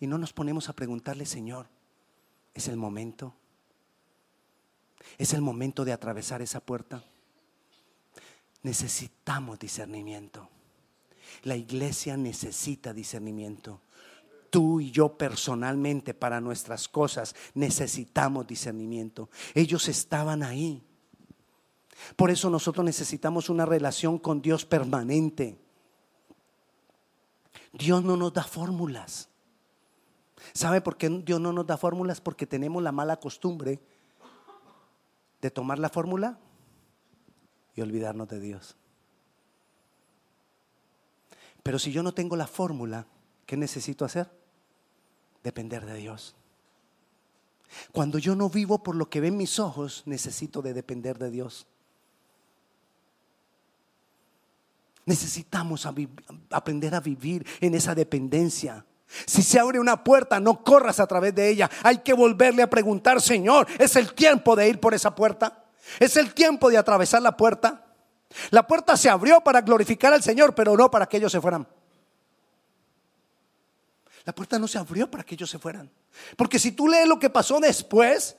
Y 0.00 0.06
no 0.06 0.18
nos 0.18 0.32
ponemos 0.32 0.68
a 0.68 0.74
preguntarle, 0.74 1.24
Señor, 1.24 1.68
es 2.54 2.68
el 2.68 2.76
momento. 2.76 3.34
Es 5.18 5.32
el 5.34 5.42
momento 5.42 5.84
de 5.84 5.92
atravesar 5.92 6.40
esa 6.40 6.60
puerta. 6.60 7.04
Necesitamos 8.62 9.58
discernimiento. 9.58 10.48
La 11.42 11.56
iglesia 11.56 12.16
necesita 12.16 12.94
discernimiento. 12.94 13.80
Tú 14.50 14.80
y 14.80 14.90
yo 14.92 15.18
personalmente 15.18 16.14
para 16.14 16.40
nuestras 16.40 16.88
cosas 16.88 17.34
necesitamos 17.54 18.46
discernimiento. 18.46 19.28
Ellos 19.52 19.88
estaban 19.88 20.42
ahí. 20.42 20.82
Por 22.16 22.30
eso 22.30 22.50
nosotros 22.50 22.84
necesitamos 22.84 23.48
una 23.48 23.66
relación 23.66 24.18
con 24.18 24.40
Dios 24.40 24.64
permanente. 24.64 25.58
Dios 27.72 28.04
no 28.04 28.16
nos 28.16 28.32
da 28.32 28.44
fórmulas. 28.44 29.28
¿Sabe 30.52 30.80
por 30.80 30.96
qué 30.96 31.08
Dios 31.08 31.40
no 31.40 31.52
nos 31.52 31.66
da 31.66 31.76
fórmulas? 31.76 32.20
Porque 32.20 32.46
tenemos 32.46 32.82
la 32.82 32.92
mala 32.92 33.18
costumbre 33.18 33.80
de 35.40 35.50
tomar 35.50 35.78
la 35.78 35.88
fórmula 35.88 36.38
y 37.74 37.80
olvidarnos 37.80 38.28
de 38.28 38.40
Dios. 38.40 38.76
Pero 41.62 41.78
si 41.78 41.92
yo 41.92 42.02
no 42.02 42.12
tengo 42.12 42.36
la 42.36 42.46
fórmula, 42.46 43.06
¿qué 43.46 43.56
necesito 43.56 44.04
hacer? 44.04 44.30
Depender 45.42 45.84
de 45.84 45.94
Dios. 45.94 46.34
Cuando 47.92 48.18
yo 48.18 48.36
no 48.36 48.48
vivo 48.48 48.82
por 48.82 48.94
lo 48.94 49.08
que 49.08 49.20
ven 49.20 49.36
mis 49.36 49.58
ojos, 49.58 50.02
necesito 50.06 50.62
de 50.62 50.74
depender 50.74 51.18
de 51.18 51.30
Dios. 51.30 51.66
Necesitamos 55.06 55.86
aprender 56.50 56.94
a 56.94 57.00
vivir 57.00 57.46
en 57.60 57.74
esa 57.74 57.94
dependencia. 57.94 58.86
Si 59.26 59.42
se 59.42 59.58
abre 59.58 59.78
una 59.78 60.02
puerta, 60.02 60.40
no 60.40 60.62
corras 60.62 61.00
a 61.00 61.06
través 61.06 61.34
de 61.34 61.48
ella. 61.48 61.70
Hay 61.82 61.98
que 61.98 62.12
volverle 62.12 62.62
a 62.62 62.70
preguntar, 62.70 63.20
Señor, 63.20 63.66
¿es 63.78 63.96
el 63.96 64.12
tiempo 64.14 64.56
de 64.56 64.68
ir 64.68 64.80
por 64.80 64.94
esa 64.94 65.14
puerta? 65.14 65.64
¿Es 66.00 66.16
el 66.16 66.34
tiempo 66.34 66.70
de 66.70 66.78
atravesar 66.78 67.22
la 67.22 67.36
puerta? 67.36 67.84
La 68.50 68.66
puerta 68.66 68.96
se 68.96 69.08
abrió 69.08 69.40
para 69.40 69.60
glorificar 69.60 70.12
al 70.12 70.22
Señor, 70.22 70.54
pero 70.54 70.76
no 70.76 70.90
para 70.90 71.06
que 71.06 71.18
ellos 71.18 71.32
se 71.32 71.40
fueran. 71.40 71.66
La 74.24 74.34
puerta 74.34 74.58
no 74.58 74.66
se 74.66 74.78
abrió 74.78 75.10
para 75.10 75.22
que 75.22 75.34
ellos 75.34 75.50
se 75.50 75.58
fueran. 75.58 75.90
Porque 76.36 76.58
si 76.58 76.72
tú 76.72 76.88
lees 76.88 77.06
lo 77.06 77.18
que 77.18 77.30
pasó 77.30 77.60
después, 77.60 78.36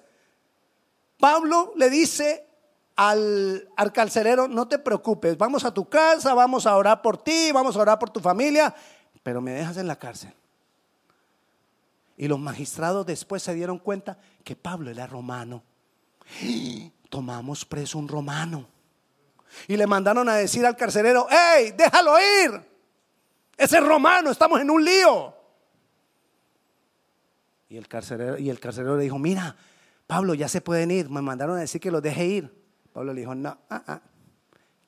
Pablo 1.19 1.73
le 1.75 1.89
dice 1.89 2.47
al, 2.95 3.67
carcelero, 3.93 4.47
no 4.47 4.67
te 4.67 4.79
preocupes, 4.79 5.37
vamos 5.37 5.63
a 5.63 5.73
tu 5.73 5.87
casa, 5.87 6.33
vamos 6.33 6.65
a 6.65 6.75
orar 6.75 7.01
por 7.01 7.21
ti, 7.23 7.51
vamos 7.51 7.75
a 7.75 7.79
orar 7.79 7.99
por 7.99 8.09
tu 8.09 8.19
familia, 8.19 8.73
pero 9.21 9.41
me 9.41 9.51
dejas 9.51 9.77
en 9.77 9.87
la 9.87 9.97
cárcel. 9.97 10.33
Y 12.17 12.27
los 12.27 12.39
magistrados 12.39 13.05
después 13.05 13.43
se 13.43 13.53
dieron 13.53 13.79
cuenta 13.79 14.17
que 14.43 14.55
Pablo 14.55 14.89
era 14.89 15.05
romano. 15.07 15.63
Tomamos 17.09 17.65
preso 17.65 17.97
un 17.97 18.07
romano. 18.07 18.67
Y 19.67 19.77
le 19.77 19.87
mandaron 19.87 20.27
a 20.29 20.35
decir 20.35 20.65
al 20.65 20.75
carcelero, 20.75 21.27
¡Ey, 21.29 21.71
déjalo 21.71 22.15
ir! 22.19 22.61
Ese 23.57 23.79
romano, 23.79 24.31
estamos 24.31 24.59
en 24.59 24.69
un 24.69 24.83
lío. 24.83 25.33
Y 27.69 27.77
el 27.77 27.87
carcelero, 27.87 28.37
y 28.37 28.49
el 28.49 28.59
carcelero 28.59 28.97
le 28.97 29.03
dijo, 29.03 29.17
mira, 29.17 29.55
Pablo, 30.07 30.33
ya 30.33 30.47
se 30.47 30.61
pueden 30.61 30.91
ir. 30.91 31.09
Me 31.09 31.21
mandaron 31.21 31.57
a 31.57 31.61
decir 31.61 31.81
que 31.81 31.91
los 31.91 32.01
deje 32.01 32.25
ir. 32.25 32.65
Pablo 32.93 33.13
le 33.13 33.21
dijo, 33.21 33.35
no, 33.35 33.57
ah, 33.69 33.83
ah, 33.87 34.01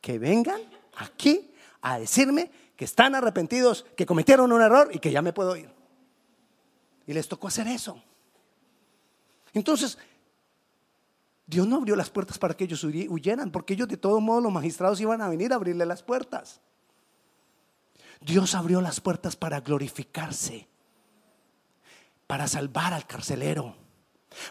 que 0.01 0.19
vengan 0.19 0.61
aquí 0.97 1.53
a 1.81 1.99
decirme 1.99 2.51
que 2.75 2.85
están 2.85 3.15
arrepentidos, 3.15 3.85
que 3.95 4.05
cometieron 4.05 4.51
un 4.51 4.61
error 4.61 4.89
y 4.93 4.99
que 4.99 5.11
ya 5.11 5.21
me 5.21 5.33
puedo 5.33 5.55
ir. 5.55 5.76
Y 7.07 7.13
les 7.13 7.27
tocó 7.27 7.47
hacer 7.47 7.67
eso. 7.67 8.03
Entonces, 9.53 9.97
Dios 11.47 11.65
no 11.65 11.77
abrió 11.77 11.95
las 11.95 12.09
puertas 12.09 12.37
para 12.37 12.53
que 12.53 12.65
ellos 12.65 12.83
huyeran, 12.83 13.49
porque 13.51 13.73
ellos 13.73 13.87
de 13.87 13.95
todos 13.95 14.21
modos 14.21 14.43
los 14.43 14.51
magistrados 14.51 14.99
iban 14.99 15.21
a 15.21 15.29
venir 15.29 15.53
a 15.53 15.55
abrirle 15.55 15.85
las 15.85 16.03
puertas. 16.03 16.59
Dios 18.19 18.53
abrió 18.53 18.81
las 18.81 18.99
puertas 18.99 19.37
para 19.37 19.61
glorificarse, 19.61 20.67
para 22.27 22.47
salvar 22.47 22.93
al 22.93 23.07
carcelero, 23.07 23.75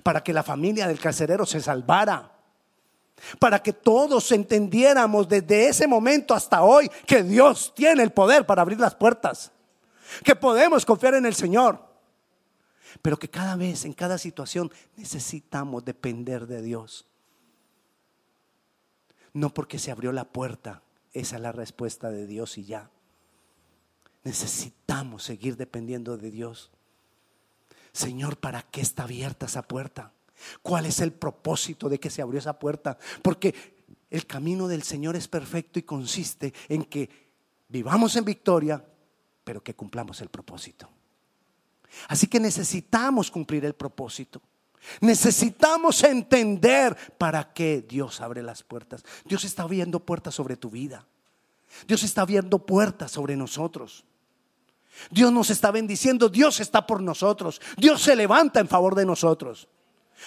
para 0.03 0.25
que 0.25 0.33
la 0.33 0.43
familia 0.43 0.89
del 0.89 0.99
carcelero 0.99 1.45
se 1.45 1.61
salvara, 1.61 2.33
para 3.39 3.63
que 3.63 3.75
todos 3.75 4.33
entendiéramos 4.33 5.29
desde 5.29 5.69
ese 5.69 5.87
momento 5.87 6.33
hasta 6.33 6.63
hoy 6.63 6.89
que 7.07 7.23
Dios 7.23 7.75
tiene 7.75 8.03
el 8.03 8.13
poder 8.13 8.47
para 8.47 8.63
abrir 8.63 8.81
las 8.81 8.95
puertas, 8.95 9.53
que 10.25 10.35
podemos 10.35 10.87
confiar 10.87 11.15
en 11.15 11.27
el 11.27 11.35
Señor 11.35 11.86
pero 13.03 13.19
que 13.19 13.29
cada 13.29 13.57
vez, 13.57 13.85
en 13.85 13.93
cada 13.93 14.19
situación, 14.19 14.71
necesitamos 14.97 15.85
depender 15.85 16.47
de 16.47 16.63
Dios. 16.63 17.07
No 19.33 19.53
porque 19.53 19.79
se 19.79 19.91
abrió 19.91 20.13
la 20.13 20.25
puerta, 20.25 20.83
esa 21.13 21.37
es 21.37 21.43
la 21.43 21.53
respuesta 21.53 22.11
de 22.11 22.27
Dios 22.27 22.59
y 22.59 22.65
ya. 22.65 22.91
Necesitamos 24.25 25.23
seguir 25.23 25.57
dependiendo 25.57 26.17
de 26.17 26.31
Dios. 26.31 26.71
Señor, 27.93 28.39
¿para 28.39 28.63
qué 28.63 28.81
está 28.81 29.05
abierta 29.05 29.47
esa 29.47 29.63
puerta? 29.63 30.13
¿Cuál 30.63 30.87
es 30.87 31.01
el 31.01 31.13
propósito 31.13 31.89
de 31.89 31.99
que 31.99 32.11
se 32.11 32.23
abrió 32.23 32.39
esa 32.39 32.59
puerta? 32.59 32.99
Porque 33.23 33.55
el 34.11 34.27
camino 34.27 34.69
del 34.69 34.83
Señor 34.83 35.17
es 35.17 35.29
perfecto 35.29 35.79
y 35.79 35.83
consiste 35.83 36.53
en 36.69 36.85
que 36.85 37.09
vivamos 37.69 38.17
en 38.17 38.25
victoria, 38.25 38.85
pero 39.45 39.63
que 39.63 39.75
cumplamos 39.75 40.21
el 40.21 40.29
propósito. 40.29 40.89
Así 42.09 42.27
que 42.27 42.41
necesitamos 42.41 43.31
cumplir 43.31 43.65
el 43.65 43.75
propósito. 43.75 44.41
Necesitamos 45.01 46.03
entender 46.05 46.97
para 47.19 47.53
qué 47.53 47.85
Dios 47.87 48.21
abre 48.21 48.43
las 48.43 48.63
puertas. 48.63 49.05
Dios 49.25 49.45
está 49.45 49.63
abriendo 49.65 50.01
puertas 50.01 50.35
sobre 50.35 50.57
tu 50.57 50.71
vida. 50.71 51.05
Dios 51.87 52.03
está 52.03 52.23
abriendo 52.23 52.59
puertas 52.59 53.11
sobre 53.11 53.37
nosotros. 53.37 54.05
Dios 55.11 55.33
nos 55.33 55.51
está 55.51 55.71
bendiciendo. 55.71 56.29
Dios 56.29 56.61
está 56.61 56.87
por 56.87 57.03
nosotros. 57.03 57.61
Dios 57.77 58.03
se 58.03 58.17
levanta 58.17 58.61
en 58.61 58.69
favor 58.69 58.95
de 58.95 59.05
nosotros. 59.05 59.69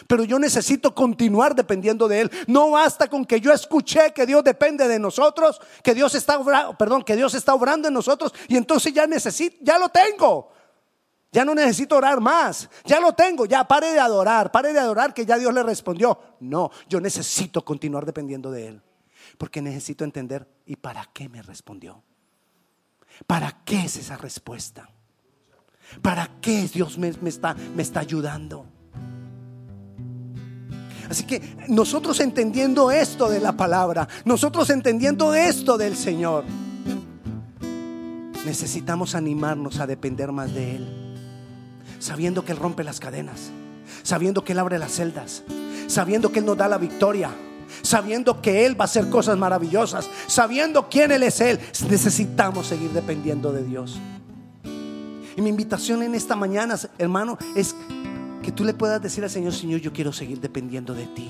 Pero 0.08 0.24
yo 0.24 0.38
necesito 0.38 0.94
continuar 0.94 1.56
dependiendo 1.56 2.08
de 2.08 2.22
Él. 2.22 2.32
No 2.48 2.72
basta 2.72 3.08
con 3.08 3.26
que 3.26 3.42
yo 3.42 3.52
escuché 3.52 4.14
que 4.14 4.26
Dios 4.26 4.44
depende 4.44 4.88
de 4.88 5.00
nosotros, 5.00 5.60
que 5.84 5.96
Dios 5.96 6.14
está 6.16 6.38
obrando, 6.38 6.78
perdón, 6.78 7.04
que 7.04 7.16
Dios 7.16 7.34
está 7.34 7.56
obrando 7.56 7.88
en 7.88 7.94
nosotros 7.94 8.34
y 8.48 8.56
entonces 8.56 8.94
ya 8.94 9.08
necesito, 9.08 9.58
ya 9.62 9.80
lo 9.80 9.90
tengo. 9.90 10.52
Ya 11.32 11.46
no 11.46 11.54
necesito 11.54 11.96
orar 11.96 12.20
más. 12.20 12.70
Ya 12.86 13.00
lo 13.00 13.14
tengo. 13.14 13.46
Ya 13.46 13.64
pare 13.68 13.92
de 13.92 14.00
adorar. 14.00 14.52
Pare 14.52 14.74
de 14.74 14.80
adorar 14.80 15.14
que 15.14 15.26
ya 15.26 15.38
Dios 15.38 15.54
le 15.54 15.64
respondió. 15.64 16.20
No, 16.40 16.72
yo 16.88 17.00
necesito 17.00 17.64
continuar 17.64 18.06
dependiendo 18.06 18.52
de 18.52 18.68
Él. 18.68 18.82
Porque 19.38 19.62
necesito 19.62 20.04
entender, 20.04 20.48
¿y 20.66 20.76
para 20.76 21.06
qué 21.14 21.30
me 21.30 21.42
respondió? 21.42 22.04
¿Para 23.28 23.64
qué 23.64 23.86
es 23.86 23.98
esa 23.98 24.18
respuesta? 24.18 24.90
¿Para 26.02 26.30
qué 26.42 26.68
Dios 26.68 26.98
me, 26.98 27.10
está, 27.10 27.56
me 27.76 27.84
está 27.84 28.00
ayudando? 28.00 28.66
Así 31.10 31.24
que 31.26 31.42
nosotros 31.68 32.20
entendiendo 32.20 32.92
esto 32.92 33.30
de 33.30 33.40
la 33.40 33.54
palabra, 33.54 34.08
nosotros 34.26 34.70
entendiendo 34.70 35.34
esto 35.34 35.78
del 35.78 35.96
Señor, 35.96 36.44
necesitamos 38.46 39.16
animarnos 39.16 39.80
a 39.80 39.88
depender 39.88 40.32
más 40.32 40.54
de 40.54 40.76
Él 40.76 40.99
sabiendo 42.00 42.44
que 42.44 42.54
Él 42.54 42.58
rompe 42.58 42.84
las 42.84 43.00
cadenas, 43.00 43.52
sabiendo 44.04 44.44
que 44.44 44.54
Él 44.54 44.60
abre 44.60 44.80
las 44.80 44.94
celdas, 44.94 45.44
sabiendo 45.88 46.32
que 46.32 46.40
Él 46.40 46.46
nos 46.46 46.58
da 46.58 46.68
la 46.68 46.78
victoria, 46.78 47.30
sabiendo 47.82 48.42
que 48.42 48.66
Él 48.66 48.80
va 48.80 48.86
a 48.86 48.86
hacer 48.86 49.10
cosas 49.10 49.38
maravillosas, 49.38 50.10
sabiendo 50.28 50.90
quién 50.90 51.12
Él 51.12 51.24
es 51.24 51.42
Él. 51.42 51.60
Necesitamos 51.90 52.68
seguir 52.68 52.92
dependiendo 52.92 53.52
de 53.52 53.64
Dios. 53.64 54.00
Y 55.36 55.42
mi 55.42 55.50
invitación 55.50 56.02
en 56.04 56.16
esta 56.16 56.36
mañana, 56.36 56.78
hermano, 56.98 57.38
es 57.56 57.76
que 58.42 58.52
tú 58.52 58.64
le 58.64 58.74
puedas 58.74 59.02
decir 59.02 59.24
al 59.24 59.30
Señor, 59.30 59.54
Señor, 59.54 59.80
yo 59.80 59.94
quiero 59.94 60.12
seguir 60.12 60.40
dependiendo 60.40 60.94
de 60.94 61.06
ti. 61.06 61.30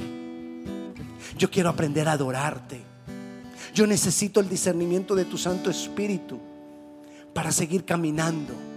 Yo 1.37 1.49
quiero 1.51 1.69
aprender 1.69 2.07
a 2.07 2.13
adorarte. 2.13 2.81
Yo 3.73 3.85
necesito 3.85 4.39
el 4.39 4.49
discernimiento 4.49 5.15
de 5.15 5.25
tu 5.25 5.37
Santo 5.37 5.69
Espíritu 5.69 6.39
para 7.33 7.51
seguir 7.51 7.85
caminando 7.85 8.68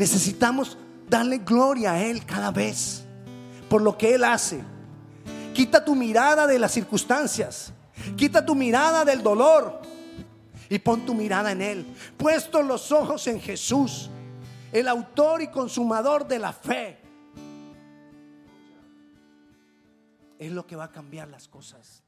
Necesitamos 0.00 0.78
darle 1.10 1.36
gloria 1.36 1.92
a 1.92 2.02
Él 2.02 2.24
cada 2.24 2.50
vez 2.50 3.04
por 3.68 3.82
lo 3.82 3.98
que 3.98 4.14
Él 4.14 4.24
hace. 4.24 4.64
Quita 5.52 5.84
tu 5.84 5.94
mirada 5.94 6.46
de 6.46 6.58
las 6.58 6.72
circunstancias. 6.72 7.70
Quita 8.16 8.46
tu 8.46 8.54
mirada 8.54 9.04
del 9.04 9.22
dolor 9.22 9.82
y 10.70 10.78
pon 10.78 11.04
tu 11.04 11.12
mirada 11.12 11.52
en 11.52 11.60
Él. 11.60 11.86
Puesto 12.16 12.62
los 12.62 12.90
ojos 12.92 13.26
en 13.26 13.42
Jesús, 13.42 14.08
el 14.72 14.88
autor 14.88 15.42
y 15.42 15.48
consumador 15.48 16.26
de 16.26 16.38
la 16.38 16.54
fe. 16.54 16.98
Es 20.38 20.50
lo 20.50 20.66
que 20.66 20.76
va 20.76 20.84
a 20.84 20.90
cambiar 20.90 21.28
las 21.28 21.46
cosas. 21.46 21.99